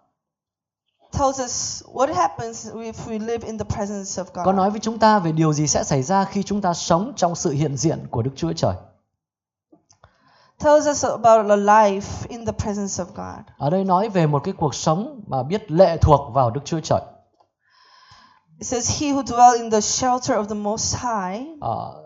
[1.11, 4.55] tells us what happens if we live in the presence of có God.
[4.55, 7.35] nói với chúng ta về điều gì sẽ xảy ra khi chúng ta sống trong
[7.35, 8.75] sự hiện diện của Đức Chúa Trời.
[10.59, 13.45] tells us about a life in the presence of God.
[13.57, 16.79] Ở đây nói về một cái cuộc sống mà biết lệ thuộc vào Đức Chúa
[16.79, 17.01] Trời.
[18.59, 22.01] It says, He who dwell in the shelter of the Most High Ở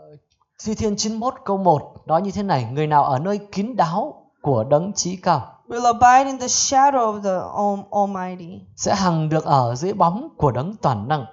[0.65, 4.25] Thi Thiên 91 câu 1 nói như thế này, người nào ở nơi kín đáo
[4.41, 8.59] của đấng chí cao will abide in the shadow of the Al- Almighty.
[8.75, 11.25] sẽ hằng được ở dưới bóng của đấng toàn năng.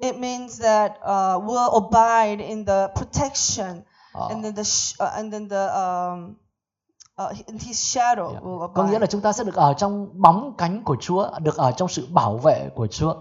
[0.00, 3.80] It means that uh, we'll abide in the protection
[4.14, 6.34] Ờ, and then the sh- uh, and then the um,
[7.28, 8.42] uh, in His shadow Yeah.
[8.42, 9.06] will Có nghĩa là abide.
[9.06, 12.36] chúng ta sẽ được ở trong bóng cánh của Chúa, được ở trong sự bảo
[12.36, 13.14] vệ của Chúa.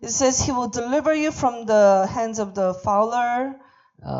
[0.00, 3.52] It says he will deliver you from the hands of the fowler,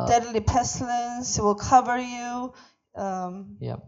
[0.09, 1.41] deadly pestilence.
[1.43, 2.51] Will cover you.
[2.93, 3.79] Um, yeah.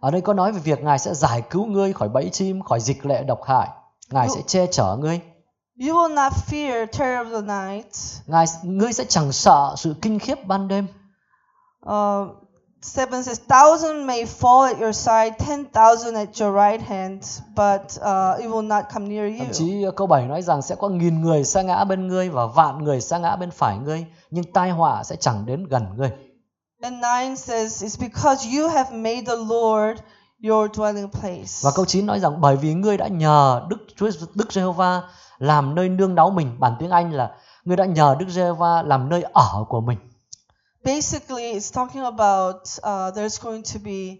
[0.00, 2.80] Ở đây có nói về việc Ngài sẽ giải cứu ngươi khỏi bẫy chim, khỏi
[2.80, 3.68] dịch lệ độc hại.
[4.10, 5.20] Ngài sẽ che chở ngươi.
[5.80, 7.86] you will not fear terror of the night.
[8.26, 10.86] Ngài ngươi sẽ chẳng sợ sự kinh khiếp ban đêm.
[11.86, 12.28] Uh,
[12.82, 17.22] seven says, thousand may fall at your side, ten thousand at your right hand,
[17.56, 19.52] but uh, it will not come near Thậm you.
[19.52, 22.84] chí câu 7 nói rằng sẽ có nghìn người sa ngã bên ngươi và vạn
[22.84, 26.10] người sa ngã bên phải ngươi, nhưng tai họa sẽ chẳng đến gần ngươi.
[26.82, 30.00] And nine says, it's because you have made the Lord
[30.48, 31.62] your dwelling place.
[31.62, 35.02] Và câu 9 nói rằng bởi vì ngươi đã nhờ Đức Chúa Đức Giê-hô-va
[35.38, 37.30] làm nơi nương náu mình, bản tiếng Anh là
[37.64, 39.98] ngươi đã nhờ Đức Giê-hô-va làm nơi ở của mình.
[40.84, 44.18] Basically, it's talking about uh, there's going to be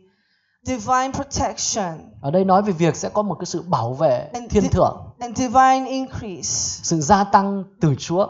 [0.65, 2.11] divine protection.
[2.21, 4.97] Ở đây nói về việc sẽ có một cái sự bảo vệ and, thiên thượng,
[5.19, 6.81] and divine increase.
[6.83, 8.27] Sự gia tăng từ Chúa.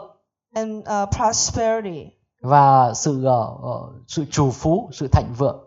[0.53, 2.05] And uh, prosperity.
[2.41, 5.59] Và sự ờ, ờ, sự trù phú, sự thịnh vượng.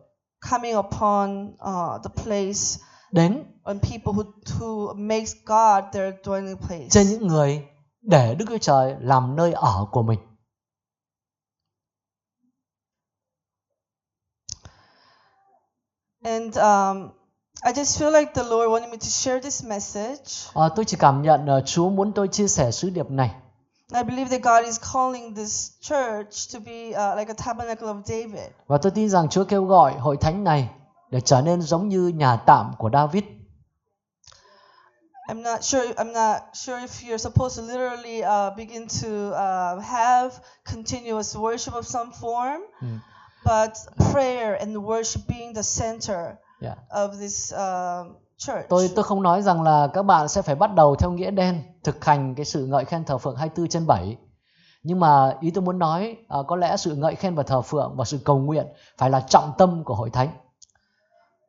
[0.51, 4.25] Coming upon uh, the place đến and people who,
[4.59, 6.89] who makes God their dwelling place.
[6.91, 7.63] trên những người
[8.03, 10.19] để Đức Chúa Trời làm nơi ở của mình.
[16.27, 17.11] And um,
[17.65, 20.51] I just feel like the Lord wanted me to share this message.
[20.55, 23.31] Ờ, tôi chỉ cảm nhận ờ, Chúa muốn tôi chia sẻ sứ điệp này.
[23.95, 28.03] I believe that God is calling this church to be uh, like a tabernacle of
[28.07, 28.51] David.
[28.67, 30.69] Và tôi tin rằng Chúa kêu gọi hội thánh này
[31.11, 33.25] để trở nên giống như nhà tạm của David.
[35.29, 35.85] I'm not sure.
[35.97, 40.31] I'm not sure if you're supposed to literally uh, begin to uh, have
[40.65, 42.99] continuous worship of some form, Mm.
[43.47, 43.73] But
[44.13, 46.19] prayer and worship being the center
[46.61, 46.77] Yeah.
[46.89, 48.69] of this um church.
[48.69, 51.63] Tôi tôi không nói rằng là các bạn sẽ phải bắt đầu theo nghĩa đen
[51.85, 54.17] thực hành cái sự ngợi khen thờ phượng 24 trên 7.
[54.83, 57.97] Nhưng mà ý tôi muốn nói ờ, có lẽ sự ngợi khen và thờ phượng
[57.97, 58.67] và sự cầu nguyện
[58.99, 60.29] phải là trọng tâm của hội thánh.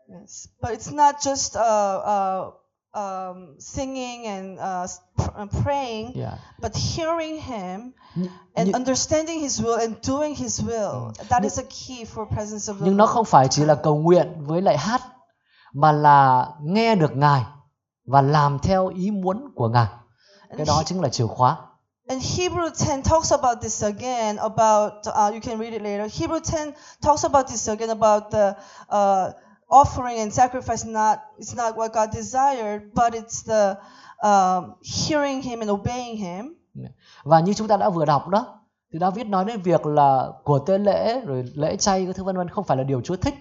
[0.09, 0.47] Yes.
[0.61, 2.53] But it's not just uh, uh,
[2.93, 4.87] um, singing and uh,
[5.19, 6.37] uh, praying, Yeah.
[6.61, 7.93] but hearing Him
[8.55, 11.11] and understanding His will and doing His will.
[11.29, 13.95] That is a key for presence of the nhưng nó không phải chỉ là cầu
[13.95, 15.01] nguyện với lại hát
[15.73, 17.43] mà là nghe được Ngài
[18.05, 19.87] và làm theo ý muốn của Ngài.
[20.49, 21.57] Cái And đó chính là chìa khóa.
[22.09, 26.07] And Hebrew 10 talks about this again about uh, you can read it later.
[26.21, 26.71] Hebrew 10
[27.01, 28.53] talks about this again about the
[28.89, 29.31] uh,
[29.67, 33.75] offering and sacrifice not it's not what God desired, but it's the
[34.23, 36.53] um, hearing him and obeying him.
[36.73, 36.89] Dạ.
[37.23, 38.59] Và như chúng ta đã vừa đọc đó,
[38.93, 42.37] thì David nói đến việc là của tế lễ rồi lễ chay các thứ vân
[42.37, 43.33] vân không phải là điều Chúa thích,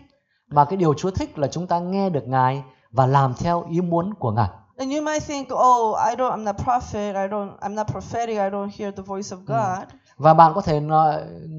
[0.48, 3.80] mà cái điều Chúa thích là chúng ta nghe được Ngài và làm theo ý
[3.80, 4.48] muốn của Ngài.
[4.78, 8.36] And you might think, oh, I don't I'm not prophet, I don't I'm not prophetic,
[8.36, 9.88] I don't hear the voice of God.
[10.16, 10.80] Và bạn có thể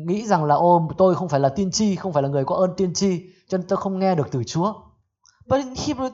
[0.05, 2.55] nghĩ rằng là ô tôi không phải là tiên tri, không phải là người có
[2.55, 4.73] ơn tiên tri, cho nên tôi không nghe được từ Chúa.
[5.47, 6.09] But in Hebrew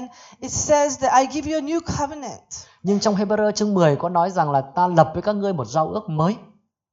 [0.00, 0.08] 10,
[0.40, 2.66] it says that I give you a new covenant.
[2.82, 5.66] Nhưng trong Hebrew chương 10 có nói rằng là ta lập với các ngươi một
[5.66, 6.36] giao ước mới.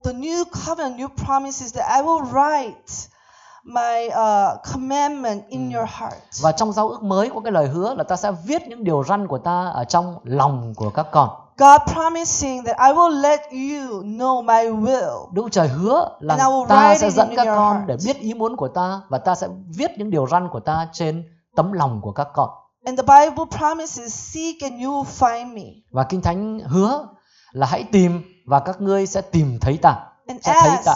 [0.05, 2.73] The new covenant, new promises that I will write
[3.63, 6.13] my uh, commandment in your heart.
[6.41, 9.03] Và trong giao ước mới có cái lời hứa là ta sẽ viết những điều
[9.03, 11.29] răn của ta ở trong lòng của các con.
[11.57, 15.33] God promising that I will let you know my will.
[15.33, 17.87] Đức Trời hứa là And I will ta sẽ dẫn các con heart.
[17.87, 19.47] để biết ý muốn của ta và ta sẽ
[19.77, 21.23] viết những điều răn của ta trên
[21.55, 22.49] tấm lòng của các con.
[22.85, 25.63] And the Bible promises, seek and you will find me.
[25.91, 27.07] Và Kinh Thánh hứa
[27.51, 29.95] là hãy tìm và các ngươi sẽ tìm thấy ta.
[30.27, 30.95] And Sẽ thấy ta.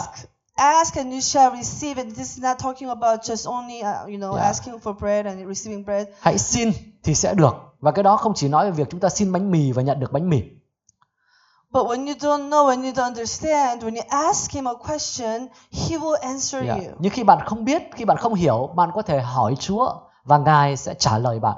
[0.58, 2.02] Ask, and you shall receive.
[2.02, 4.46] And this is not talking about just only, uh, you know, Yeah.
[4.46, 6.06] asking for bread and receiving bread.
[6.20, 7.54] Hãy xin thì sẽ được.
[7.80, 10.00] Và cái đó không chỉ nói về việc chúng ta xin bánh mì và nhận
[10.00, 10.42] được bánh mì.
[11.70, 15.48] But when you don't know, when you don't understand, when you ask him a question,
[15.72, 16.78] he will answer Yeah.
[16.78, 16.92] you.
[16.98, 19.94] Nhưng khi bạn không biết, khi bạn không hiểu, bạn có thể hỏi Chúa
[20.24, 21.56] và Ngài sẽ trả lời bạn.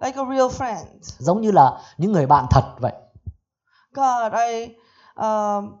[0.00, 0.84] Like a real friend.
[1.18, 2.92] Giống như là những người bạn thật vậy.
[3.92, 4.74] God, I,
[5.16, 5.76] um,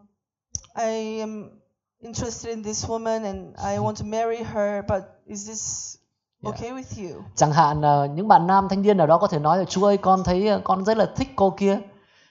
[0.78, 1.50] I am
[2.04, 5.94] interested in this woman and I want to marry her, but is this
[6.42, 6.54] Yeah.
[6.54, 7.22] okay with you?
[7.36, 9.86] Chẳng hạn ờ, những bạn nam thanh niên nào đó có thể nói là Chúa
[9.86, 11.78] ơi con thấy ờ, con rất là thích cô kia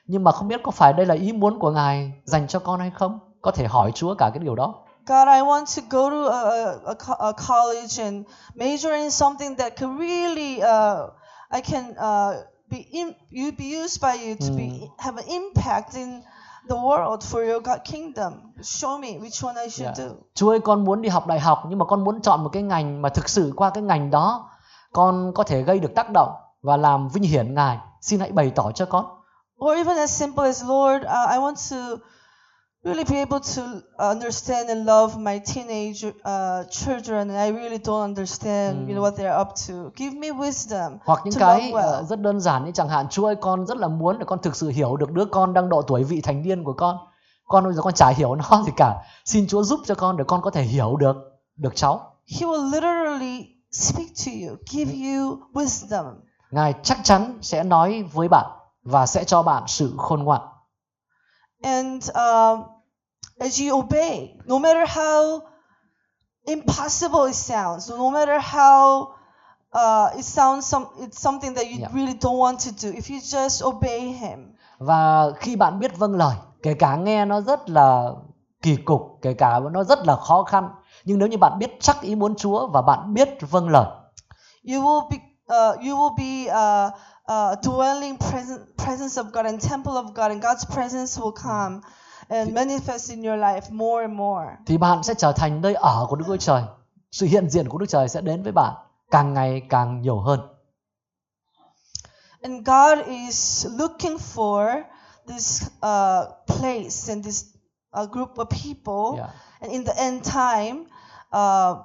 [0.07, 2.79] nhưng mà không biết có phải đây là ý muốn của Ngài dành cho con
[2.79, 3.19] hay không?
[3.41, 4.75] Có thể hỏi Chúa cả cái điều đó.
[5.07, 9.11] God, I want to go to a, a, a co- a college and major in
[9.11, 11.09] something that can really, uh,
[11.51, 12.35] I can uh,
[12.71, 16.21] be in, you be used by you to be have an impact in
[16.69, 18.33] the world for your God kingdom.
[18.61, 19.97] Show me which one I should Yeah.
[19.97, 20.15] do.
[20.33, 22.63] Chúa ơi con muốn đi học đại học nhưng mà con muốn chọn một cái
[22.63, 24.49] ngành mà thực sự qua cái ngành đó
[24.93, 26.29] con có thể gây được tác động
[26.61, 27.77] và làm vinh hiển Ngài.
[28.01, 29.05] Xin hãy bày tỏ cho con.
[29.65, 31.95] Or even as simple as, Lord, uh, I want to
[32.83, 33.61] really be able to
[33.97, 39.15] understand and love my teenage uh, children, and I really don't understand, you know, what
[39.17, 39.91] they're up to.
[39.95, 42.05] Give me wisdom hoặc những cái love ờ, well.
[42.05, 44.55] rất đơn giản như chẳng hạn Chúa ơi con rất là muốn để con thực
[44.55, 46.97] sự hiểu được đứa con đang độ tuổi vị thành niên của con
[47.47, 50.23] con bây giờ con chả hiểu nó gì cả xin Chúa giúp cho con để
[50.27, 51.15] con có thể hiểu được
[51.55, 56.13] được cháu He will literally speak to you, give you wisdom.
[56.51, 58.51] Ngài chắc chắn sẽ nói với bạn
[58.83, 60.41] và sẽ cho bạn sự khôn ngoan
[61.61, 62.63] And um,
[63.39, 65.41] as you obey, no matter how
[66.45, 69.07] impossible it sounds, no matter how
[69.73, 71.93] uh, it sounds some it's something that you Yeah.
[71.93, 76.15] really don't want to do, if you just obey Him, và khi bạn biết vâng
[76.15, 78.11] lời kể cả nghe nó rất là
[78.61, 80.69] kỳ cục kể cả nó rất là khó khăn
[81.05, 83.85] nhưng nếu như bạn biết chắc ý muốn Chúa và bạn biết vâng lời
[84.73, 86.93] you will be uh, you will be uh,
[87.27, 91.79] uh, dwelling present, presence of God and temple of God, and God's presence will come
[92.29, 94.45] and manifest in your life more and more.
[94.65, 96.63] thì bạn sẽ trở thành nơi ở của Đức Chúa Trời
[97.11, 98.73] sự hiện diện của Đức Trời sẽ đến với bạn
[99.11, 100.39] càng ngày càng nhiều hơn
[102.41, 104.83] And God is looking for
[105.27, 107.45] this uh, place and this
[107.93, 109.17] uh, group of people.
[109.17, 109.29] Yeah.
[109.61, 110.87] And in the end time,
[111.31, 111.75] uh,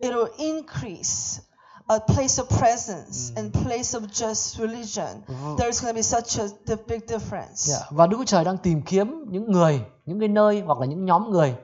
[0.00, 1.40] it will increase
[1.88, 5.22] a place of presence and place of just religion.
[5.58, 7.70] There's going to be such a big difference.
[7.70, 7.82] Yeah.
[7.90, 11.04] và Đức Chúa Trời đang tìm kiếm những người những cái nơi hoặc là những
[11.04, 11.54] nhóm người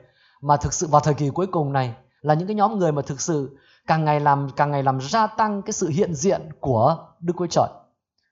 [0.41, 3.01] mà thực sự vào thời kỳ cuối cùng này là những cái nhóm người mà
[3.01, 3.57] thực sự
[3.87, 7.47] càng ngày làm càng ngày làm gia tăng cái sự hiện diện của Đức Chúa
[7.47, 7.67] Trời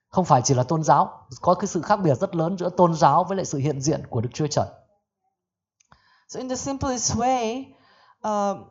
[0.10, 2.94] không phải chỉ là tôn giáo có cái sự khác biệt rất lớn giữa tôn
[2.94, 4.66] giáo với lại sự hiện diện của Đức Chúa Trời
[6.28, 7.64] So, in the simplest way,
[8.24, 8.64] um,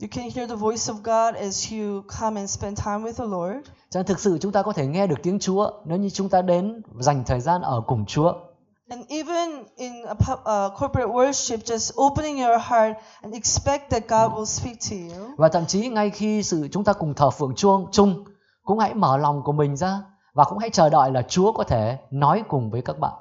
[0.00, 3.24] you can hear the voice of God as you come and spend time with the
[3.24, 3.66] Lord.
[3.90, 6.28] cho nên thực sự chúng ta có thể nghe được tiếng Chúa nếu như chúng
[6.28, 8.32] ta đến dành thời gian ở cùng Chúa
[8.90, 14.32] And even in a uh, corporate worship, just opening your heart and expect that God
[14.38, 15.34] will speak to you.
[15.36, 18.24] và thậm chí ngay khi sự chúng ta cùng thờ phượng chuông chung
[18.64, 20.00] cũng hãy mở lòng của mình ra
[20.34, 23.12] và cũng hãy chờ đợi là Chúa có thể nói cùng với các bạn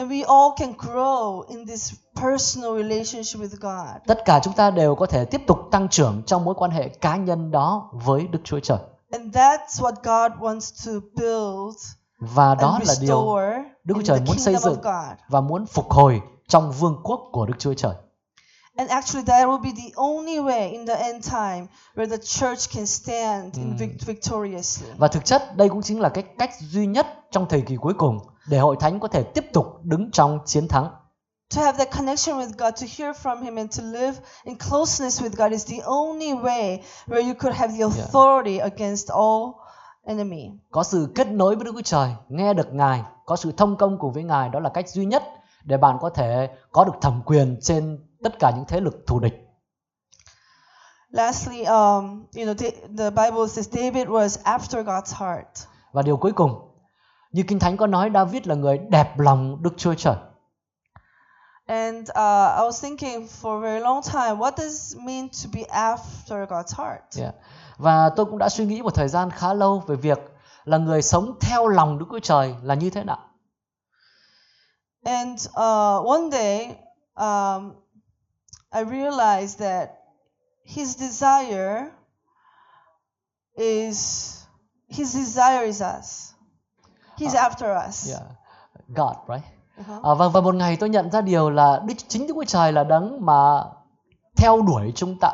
[0.00, 1.92] And we all can grow in this
[2.22, 4.02] personal relationship with God.
[4.06, 6.88] tất cả chúng ta đều có thể tiếp tục tăng trưởng trong mối quan hệ
[6.88, 8.78] cá nhân đó với Đức Chúa Trời
[9.12, 11.76] And that's what God wants to build
[12.18, 13.36] và đó là điều
[13.84, 15.18] Đức Chúa Trời the muốn xây dựng God.
[15.28, 17.94] và muốn phục hồi trong vương quốc của Đức Chúa Trời
[18.76, 22.74] And actually, that will be the only way in the end time where the church
[22.76, 24.88] can stand in vic- victoriously.
[24.98, 27.94] và thực chất đây cũng chính là cái cách duy nhất trong thời kỳ cuối
[27.98, 28.18] cùng
[28.48, 30.90] để hội thánh có thể tiếp tục đứng trong chiến thắng
[31.56, 34.12] To have that connection with God, to hear from Him, and to live
[34.44, 39.10] in closeness with God is the only way where you could have the authority against
[39.10, 39.42] all
[40.04, 40.50] enemy.
[40.70, 43.98] có sự kết nối với Đức Chúa Trời, nghe được Ngài, có sự thông công
[43.98, 45.22] cùng với Ngài đó là cách duy nhất
[45.64, 49.18] để bạn có thể có được thẩm quyền trên tất cả những thế lực thù
[49.20, 49.46] địch.
[51.10, 55.66] Lastly, um, you know, the, the Bible says David was after God's heart.
[55.92, 56.69] Và điều cuối cùng,
[57.32, 60.16] như Kinh Thánh có nói David là người đẹp lòng Đức Chúa Trời.
[61.66, 62.16] And uh,
[62.56, 66.46] I was thinking for a very long time, what does it mean to be after
[66.46, 67.18] God's heart?
[67.18, 67.34] Yeah.
[67.76, 70.18] Và tôi cũng đã suy nghĩ một thời gian khá lâu về việc
[70.64, 73.18] là người sống theo lòng Đức Chúa Trời là như thế nào.
[75.04, 76.76] And uh, one day,
[77.14, 77.72] um,
[78.70, 79.90] I realized that
[80.64, 81.90] his desire
[83.56, 84.28] is
[84.88, 86.29] his desire is us.
[87.20, 88.08] He's after us.
[88.08, 88.22] Yeah.
[88.88, 89.44] God, right?
[89.78, 90.02] Uh-huh.
[90.02, 92.72] À, và, và một ngày tôi nhận ra điều là Đức chính Đức Chúa Trời
[92.72, 93.64] là đấng mà
[94.36, 95.32] theo đuổi chúng ta.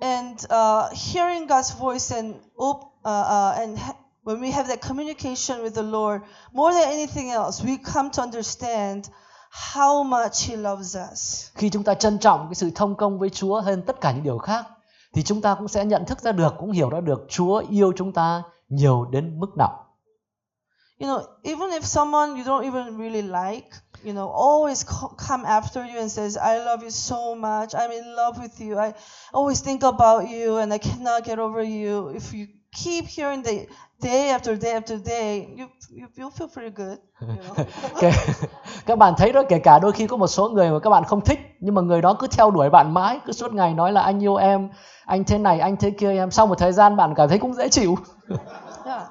[0.00, 3.78] And uh, hearing God's voice and op- uh, uh, and
[4.24, 8.22] when we have that communication with the Lord, more than anything else, we come to
[8.22, 9.04] understand
[9.50, 11.46] how much He loves us.
[11.54, 14.22] Khi chúng ta trân trọng cái sự thông công với Chúa hơn tất cả những
[14.22, 14.66] điều khác
[15.14, 17.92] thì chúng ta cũng sẽ nhận thức ra được, cũng hiểu ra được Chúa yêu
[17.96, 19.83] chúng ta nhiều đến mức nào.
[20.98, 23.66] You know, even if someone you don't even really like,
[24.04, 27.74] you know, always co- come after you and says, "I love you so much.
[27.74, 28.78] I'm in love with you.
[28.78, 28.92] I
[29.32, 33.66] always think about you, and I cannot get over you." If you keep hearing the
[34.00, 36.98] day after day after day, you you you'll feel pretty good.
[37.20, 37.64] You know?
[38.86, 41.04] Các bạn thấy đó kể cả đôi khi có một số người mà các bạn
[41.04, 43.92] không thích nhưng mà người đó cứ theo đuổi bạn mãi cứ suốt ngày nói
[43.92, 44.68] là anh yêu em
[45.06, 47.54] anh thế này anh thế kia em sau một thời gian bạn cảm thấy cũng
[47.54, 47.94] dễ chịu
[48.84, 49.02] Yeah.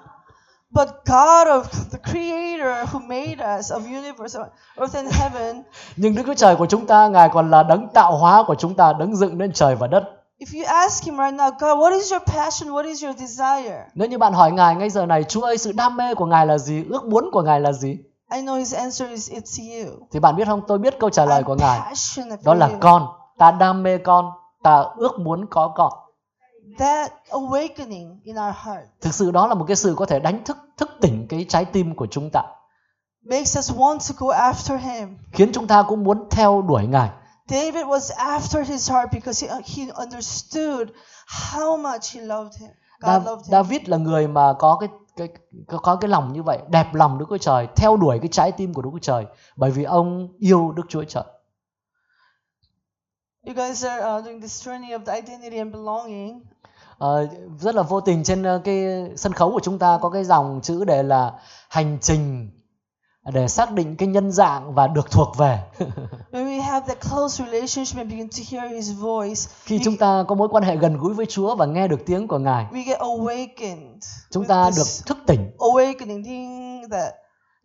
[0.75, 4.39] But God of the Creator who made us of universe,
[4.75, 5.63] earth and heaven,
[5.95, 8.75] nhưng Đức Chúa Trời của chúng ta ngài còn là đấng tạo hóa của chúng
[8.75, 10.03] ta đấng dựng nên trời và đất
[10.39, 12.73] If you ask him right now, God, what is your passion?
[12.73, 13.85] What is your desire?
[13.93, 16.45] Nếu như bạn hỏi Ngài ngay giờ này, Chúa ơi, sự đam mê của Ngài
[16.45, 16.85] là gì?
[16.89, 17.97] Ước muốn của Ngài là gì?
[18.33, 19.91] I know his answer is it's you.
[20.11, 21.79] Thì bạn biết không, tôi biết câu trả lời của I'm Ngài.
[21.79, 22.77] passionate Đó là you.
[22.79, 23.07] con.
[23.37, 24.31] Ta đam mê con.
[24.63, 25.93] Ta ước muốn có con.
[26.77, 30.43] That awakening in our heart Thực sự đó là một cái sự có thể đánh
[30.43, 32.41] thức thức tỉnh cái trái tim của chúng ta.
[33.29, 35.17] makes us want to go after him.
[35.31, 37.09] Khiến chúng ta cũng muốn theo đuổi Ngài.
[37.47, 40.87] David was after his heart because he, he understood
[41.27, 42.69] how much he loved him.
[43.01, 43.51] God Da- loved him.
[43.51, 45.27] David là người mà có cái cái
[45.67, 48.51] có, có cái lòng như vậy, đẹp lòng Đức Chúa Trời, theo đuổi cái trái
[48.51, 51.23] tim của Đức Chúa Trời, bởi vì ông yêu Đức Chúa Trời.
[53.45, 56.41] You guys are uh, doing this journey of the identity and belonging.
[57.03, 57.27] Ờ,
[57.59, 58.85] rất là vô tình trên ờ, cái
[59.15, 61.31] sân khấu của chúng ta có cái dòng chữ đề là
[61.69, 62.49] hành trình
[63.33, 65.59] để xác định cái nhân dạng và được thuộc về.
[66.31, 69.97] When we have that close relationship and begin to hear his voice, Khi we, chúng
[69.97, 72.65] ta có mối quan hệ gần gũi với Chúa và nghe được tiếng của Ngài,
[72.71, 73.99] we get awakened.
[74.31, 77.13] chúng ta được thức tỉnh, awakening that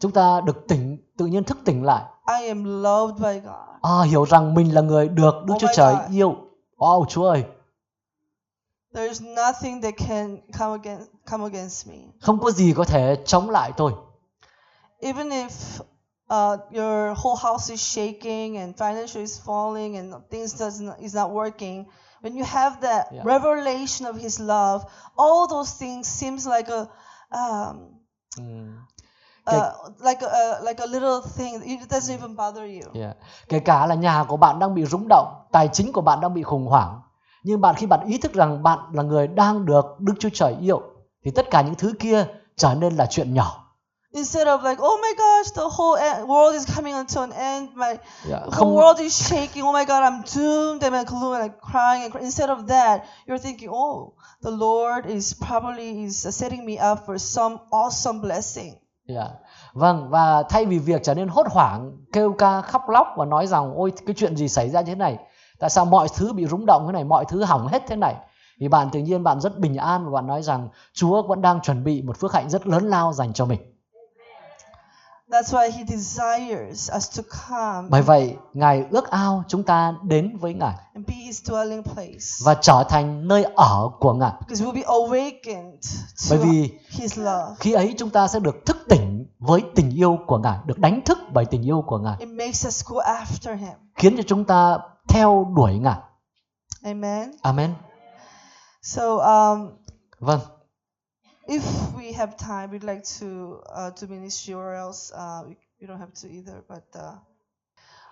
[0.01, 2.05] chúng ta được tỉnh tự nhiên thức tỉnh lại.
[2.41, 3.83] I am loved by God.
[3.83, 6.17] À, hiểu rằng mình là người được Đức Oh Chúa Trời God.
[6.17, 6.35] yêu.
[6.79, 7.45] Wow, Chúa ơi,
[8.99, 11.95] There's nothing that can come against come against me.
[12.21, 13.93] không có gì có thể chống lại tôi.
[15.01, 15.51] Even if
[16.29, 21.31] uh, your whole house is shaking and financial is falling and things doesn't is not
[21.31, 21.85] working,
[22.23, 23.25] when you have that Yeah.
[23.27, 24.83] revelation of His love,
[25.17, 26.87] all those things seems like a
[27.31, 27.77] um,
[28.39, 28.77] Ừm.
[29.47, 31.63] uh, like a, a like a little thing.
[31.63, 33.03] It doesn't even bother you.
[33.03, 33.17] Yeah.
[33.49, 36.35] Kể cả là nhà của bạn đang bị rung động, tài chính của bạn đang
[36.35, 37.01] bị khủng hoảng.
[37.43, 40.55] Nhưng bạn khi bạn ý thức rằng bạn là người đang được Đức Chúa Trời
[40.61, 40.83] yêu
[41.25, 42.27] thì tất cả những thứ kia
[42.57, 43.65] trở nên là chuyện nhỏ.
[44.13, 47.69] Instead of like, oh my gosh, the whole e- world is coming unto an end.
[47.75, 47.87] My
[48.29, 48.43] Yeah.
[48.43, 49.65] whole Không world is shaking.
[49.67, 50.83] Oh my God, I'm doomed.
[50.83, 52.03] I'm and like crying.
[52.03, 52.23] And cry.
[52.23, 54.15] Instead of that, you're thinking, oh,
[54.45, 58.75] the Lord is probably is setting me up for some awesome blessing.
[59.09, 59.29] Yeah.
[59.73, 63.47] Vâng và thay vì việc trở nên hốt hoảng, kêu ca khóc lóc và nói
[63.47, 65.19] rằng ôi cái chuyện gì xảy ra như thế này,
[65.59, 68.15] tại sao mọi thứ bị rung động thế này, mọi thứ hỏng hết thế này.
[68.61, 71.61] Thì bạn tự nhiên bạn rất bình an và bạn nói rằng Chúa vẫn đang
[71.61, 73.61] chuẩn bị một phước hạnh rất lớn lao dành cho mình.
[75.31, 80.37] That's why He desires us to come Bởi vậy, Ngài ước ao chúng ta đến
[80.41, 82.27] với Ngài and be His dwelling place.
[82.45, 84.33] và trở thành nơi ở của Ngài.
[84.41, 85.73] Because we'll be awakened
[86.31, 87.55] Bởi to vì His love.
[87.61, 91.01] khi ấy chúng ta sẽ được thức tỉnh với tình yêu của Ngài, được đánh
[91.05, 93.69] thức bởi tình yêu của Ngài, It makes us go after Him.
[93.95, 94.79] khiến cho chúng ta
[95.09, 95.99] theo đuổi Ngài.
[96.85, 97.33] Amen.
[97.43, 97.75] Amen.
[98.83, 99.79] So, um,
[100.21, 100.41] Vâng.
[101.49, 101.63] if
[101.97, 105.99] we have time, we'd like to uh, do ministry, or else uh, we, we don't
[105.99, 106.63] have to either.
[106.69, 107.17] But uh,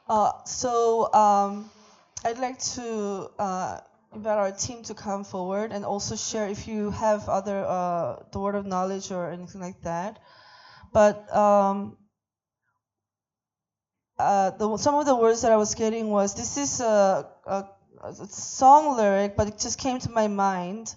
[0.08, 1.70] uh, so um,
[2.24, 3.80] I'd like to uh,
[4.14, 8.40] invite our team to come forward and also share if you have other uh, the
[8.40, 10.18] word of knowledge or anything like that.
[10.92, 11.96] But um,
[14.18, 17.64] uh, the, some of the words that I was getting was this is a, a,
[18.02, 20.94] a song lyric, but it just came to my mind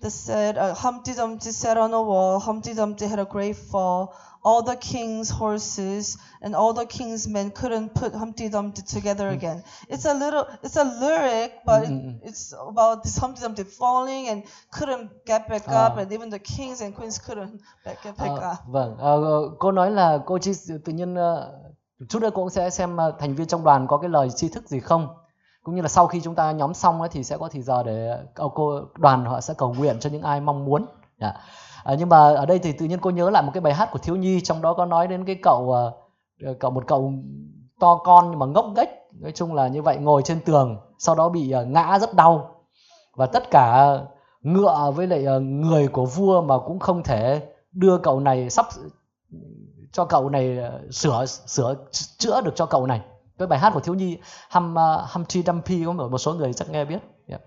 [0.00, 4.14] that said, uh, Humpty Dumpty sat on a wall, Humpty Dumpty had a great fall.
[4.44, 9.62] All the king's horses and all the king's men couldn't put Humpty Dumpty together again.
[9.88, 11.92] It's a little, it's a lyric, but it,
[12.24, 14.42] it's about this Humpty Dumpty falling and
[14.72, 16.00] couldn't get back up, Ah.
[16.00, 18.58] and even the kings and queens couldn't get back Ờ, up.
[18.66, 19.20] vâng, Ờ,
[19.58, 20.52] cô nói là cô chỉ
[20.84, 21.52] tự nhiên ờ,
[22.08, 24.48] chút nữa cô cũng sẽ xem ờ, thành viên trong đoàn có cái lời tri
[24.48, 25.08] thức gì không.
[25.62, 27.82] Cũng như là sau khi chúng ta nhóm xong ấy, thì sẽ có thì giờ
[27.82, 30.86] để ờ, cô đoàn họ sẽ cầu nguyện cho những ai mong muốn.
[31.20, 31.34] Dạ.
[31.84, 33.88] Ờ, nhưng mà ở đây thì tự nhiên cô nhớ lại một cái bài hát
[33.92, 35.74] của thiếu nhi trong đó có nói đến cái cậu
[36.60, 37.12] cậu một cậu
[37.80, 38.88] to con nhưng mà ngốc nghếch
[39.20, 42.54] nói chung là như vậy ngồi trên tường sau đó bị ngã rất đau
[43.16, 43.98] và tất cả
[44.42, 48.66] ngựa với lại người của vua mà cũng không thể đưa cậu này sắp
[49.92, 51.74] cho cậu này ờ, sửa sửa
[52.18, 53.00] chữa được cho cậu này
[53.38, 54.18] cái bài hát của thiếu nhi
[54.50, 57.40] hum uh, Humpty Dumpty có một số người chắc nghe biết yeah.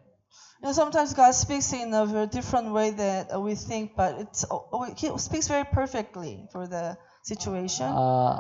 [0.61, 4.27] You know, sometimes God speaks in a very different way that uh, we think, but
[4.27, 6.93] it's oh, He speaks very perfectly for the
[7.23, 7.95] situation.
[7.95, 8.37] Ờ,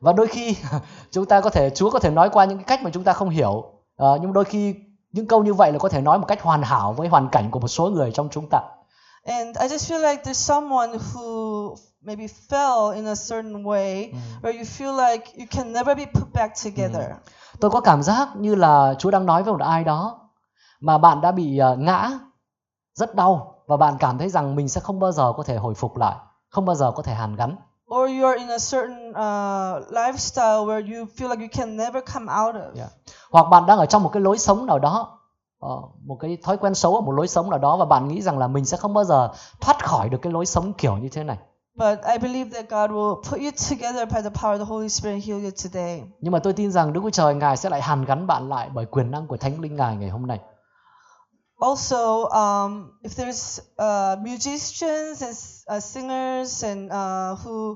[0.00, 0.56] và đôi khi
[1.10, 3.12] chúng ta có thể Chúa có thể nói qua những cái cách mà chúng ta
[3.12, 4.74] không hiểu Ờ, nhưng đôi khi
[5.12, 7.50] những câu như vậy là có thể nói một cách hoàn hảo với hoàn cảnh
[7.50, 8.60] của một số người trong chúng ta
[9.28, 14.12] And I just feel like there's someone who maybe fell in a certain way
[14.42, 17.04] where you feel like you can never be put back together.
[17.60, 20.20] tôi có cảm giác như là Chúa đang nói với một ai đó
[20.80, 22.10] mà bạn đã bị ờ, ngã
[22.94, 25.74] rất đau và bạn cảm thấy rằng mình sẽ không bao giờ có thể hồi
[25.74, 26.14] phục lại
[26.48, 27.56] không bao giờ có thể hàn gắn
[27.94, 32.32] Or you're in a certain uh, lifestyle where you feel like you can never come
[32.32, 32.76] out of.
[32.76, 32.88] Yeah.
[33.30, 35.17] hoặc bạn đang ở trong một cái lối sống nào đó
[36.04, 38.38] một cái thói quen xấu ở một lối sống nào đó và bạn nghĩ rằng
[38.38, 39.28] là mình sẽ không bao giờ
[39.60, 41.38] thoát khỏi được cái lối sống kiểu như thế này
[41.74, 44.88] But I believe that God will put you together by the power of the Holy
[44.88, 46.02] Spirit and heal you today.
[46.20, 48.70] nhưng mà tôi tin rằng Đức Chúa Trời Ngài sẽ lại hàn gắn bạn lại
[48.74, 50.40] bởi quyền năng của Thánh Linh Ngài ngày hôm nay
[51.60, 55.36] Also, um, if there's uh, musicians and
[55.76, 57.74] uh, singers and uh, who,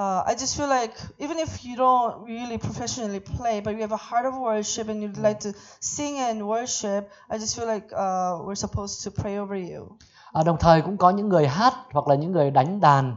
[0.00, 3.92] uh, I just feel like even if you don't really professionally play, but you have
[3.92, 7.86] a heart of worship and you'd like to sing and worship, I just feel like
[7.92, 9.98] uh, we're supposed to pray over you.
[10.32, 13.16] à, đồng thời cũng có những người hát hoặc là những người đánh đàn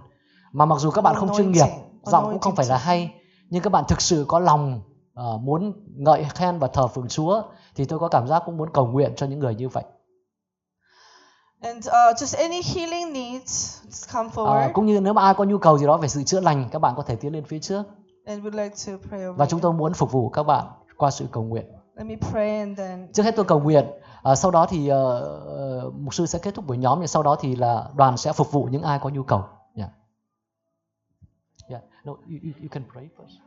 [0.51, 1.67] mà mặc dù các bạn không chuyên nghiệp
[2.03, 3.13] giọng cũng không phải là hay
[3.49, 4.81] nhưng các bạn thực sự có lòng
[5.13, 7.41] ờ, muốn ngợi khen và thờ phượng Chúa
[7.75, 9.84] thì tôi có cảm giác cũng muốn cầu nguyện cho những người như vậy
[11.64, 15.34] And uh, just any healing needs, just come Ờ, forward, cũng như nếu mà ai
[15.34, 17.43] có nhu cầu gì đó về sự chữa lành các bạn có thể tiến lên
[17.45, 17.84] phía trước
[18.26, 20.66] and we'd like to pray over và chúng tôi muốn phục vụ các bạn
[20.97, 23.86] qua sự cầu nguyện Let me pray, and then trước hết tôi cầu nguyện
[24.22, 27.36] ờ, sau đó thì ờ, mục sư sẽ kết thúc buổi nhóm và sau đó
[27.39, 29.43] thì là đoàn sẽ phục vụ những ai có nhu cầu
[29.76, 29.89] yeah.
[31.68, 31.84] Yeah.
[32.03, 33.38] No, you, you, you can pray first.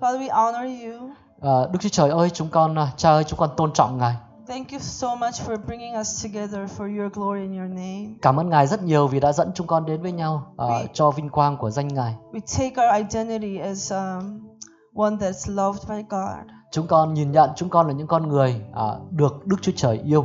[0.00, 1.10] Father, we honor you.
[1.40, 4.16] Ờ, Đức Chúa Trời ơi chúng con cha ơi chúng con tôn trọng ngài
[4.50, 8.06] Thank you so much for bringing us together for your glory in your name.
[8.22, 10.88] cảm ơn ngài rất nhiều vì đã dẫn chúng con đến với nhau ờ, Vì-
[10.92, 14.40] cho vinh quang của danh ngài We take our identity as um,
[14.94, 16.46] one that's loved by God.
[16.72, 20.00] chúng con nhìn nhận chúng con là những con người ờ, được Đức Chúa Trời
[20.04, 20.24] yêu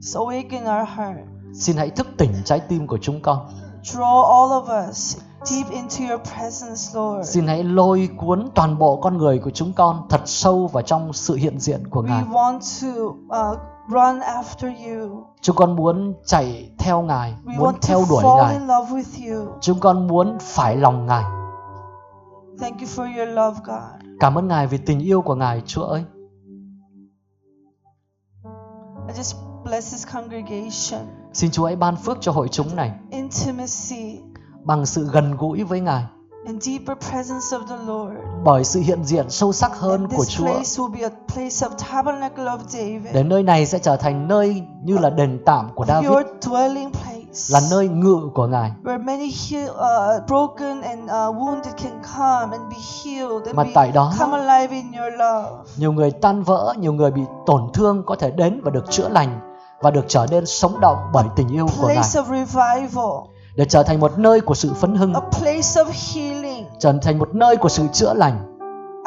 [0.00, 1.18] So awaken our heart.
[1.54, 3.38] xin hãy thức tỉnh trái tim của chúng con
[3.82, 7.28] Draw all of us deep into your presence, Lord.
[7.28, 11.12] Xin hãy lôi cuốn toàn bộ con người của chúng con thật sâu vào trong
[11.12, 12.24] sự hiện diện của Ngài.
[12.24, 13.58] We want to uh,
[13.88, 15.24] run after you.
[15.40, 18.52] Chúng con muốn chạy theo Ngài, We muốn want theo to đuổi fall Ngài.
[18.52, 19.52] in love with you.
[19.60, 21.24] Chúng con muốn phải lòng Ngài.
[22.60, 24.16] Thank you for your love, God.
[24.20, 26.04] Cảm ơn Ngài vì tình yêu của Ngài, Chúa ơi.
[29.08, 31.06] I just bless this congregation.
[31.32, 34.20] Xin Chúa hãy ban phước cho hội chúng này Intimacy
[34.64, 36.04] bằng sự gần gũi với Ngài,
[36.46, 38.12] and deeper presence of the Lord.
[38.44, 40.44] bởi sự hiện diện sâu sắc hơn And của this Chúa.
[40.44, 43.14] place will be a place of tabernacle of David.
[43.14, 46.90] Để nơi này sẽ trở thành nơi như là đền tạm của David, your dwelling
[46.90, 47.18] place.
[47.50, 48.72] là nơi ngự của Ngài.
[48.84, 53.64] where many heal, uh, broken and uh, wounded can come and be healed and Mà
[53.74, 55.70] tại đó- come alive in your love.
[55.76, 59.08] Nhiều người tan vỡ, nhiều người bị tổn thương có thể đến và được chữa
[59.08, 59.40] lành
[59.82, 61.96] và được trở nên sống động bởi tình yêu của Ngài.
[63.58, 65.84] Để trở thành một nơi của sự phấn hưng, a place of
[66.14, 66.66] healing.
[66.78, 68.58] trở thành một nơi của sự chữa lành.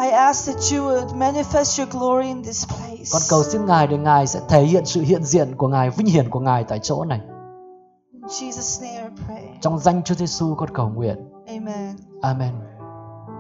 [0.04, 3.04] I ask that you would manifest your glory in this place.
[3.14, 6.08] Con cầu xin Ngài để Ngài sẽ thể hiện sự hiện diện của Ngài, vinh
[6.08, 7.22] hiển của Ngài tại chỗ này.
[8.14, 9.44] In Jesus' name I pray.
[9.62, 11.18] Trong danh Chúa Giêsu con cầu nguyện.
[11.48, 11.96] Amen.
[12.22, 12.54] Amen.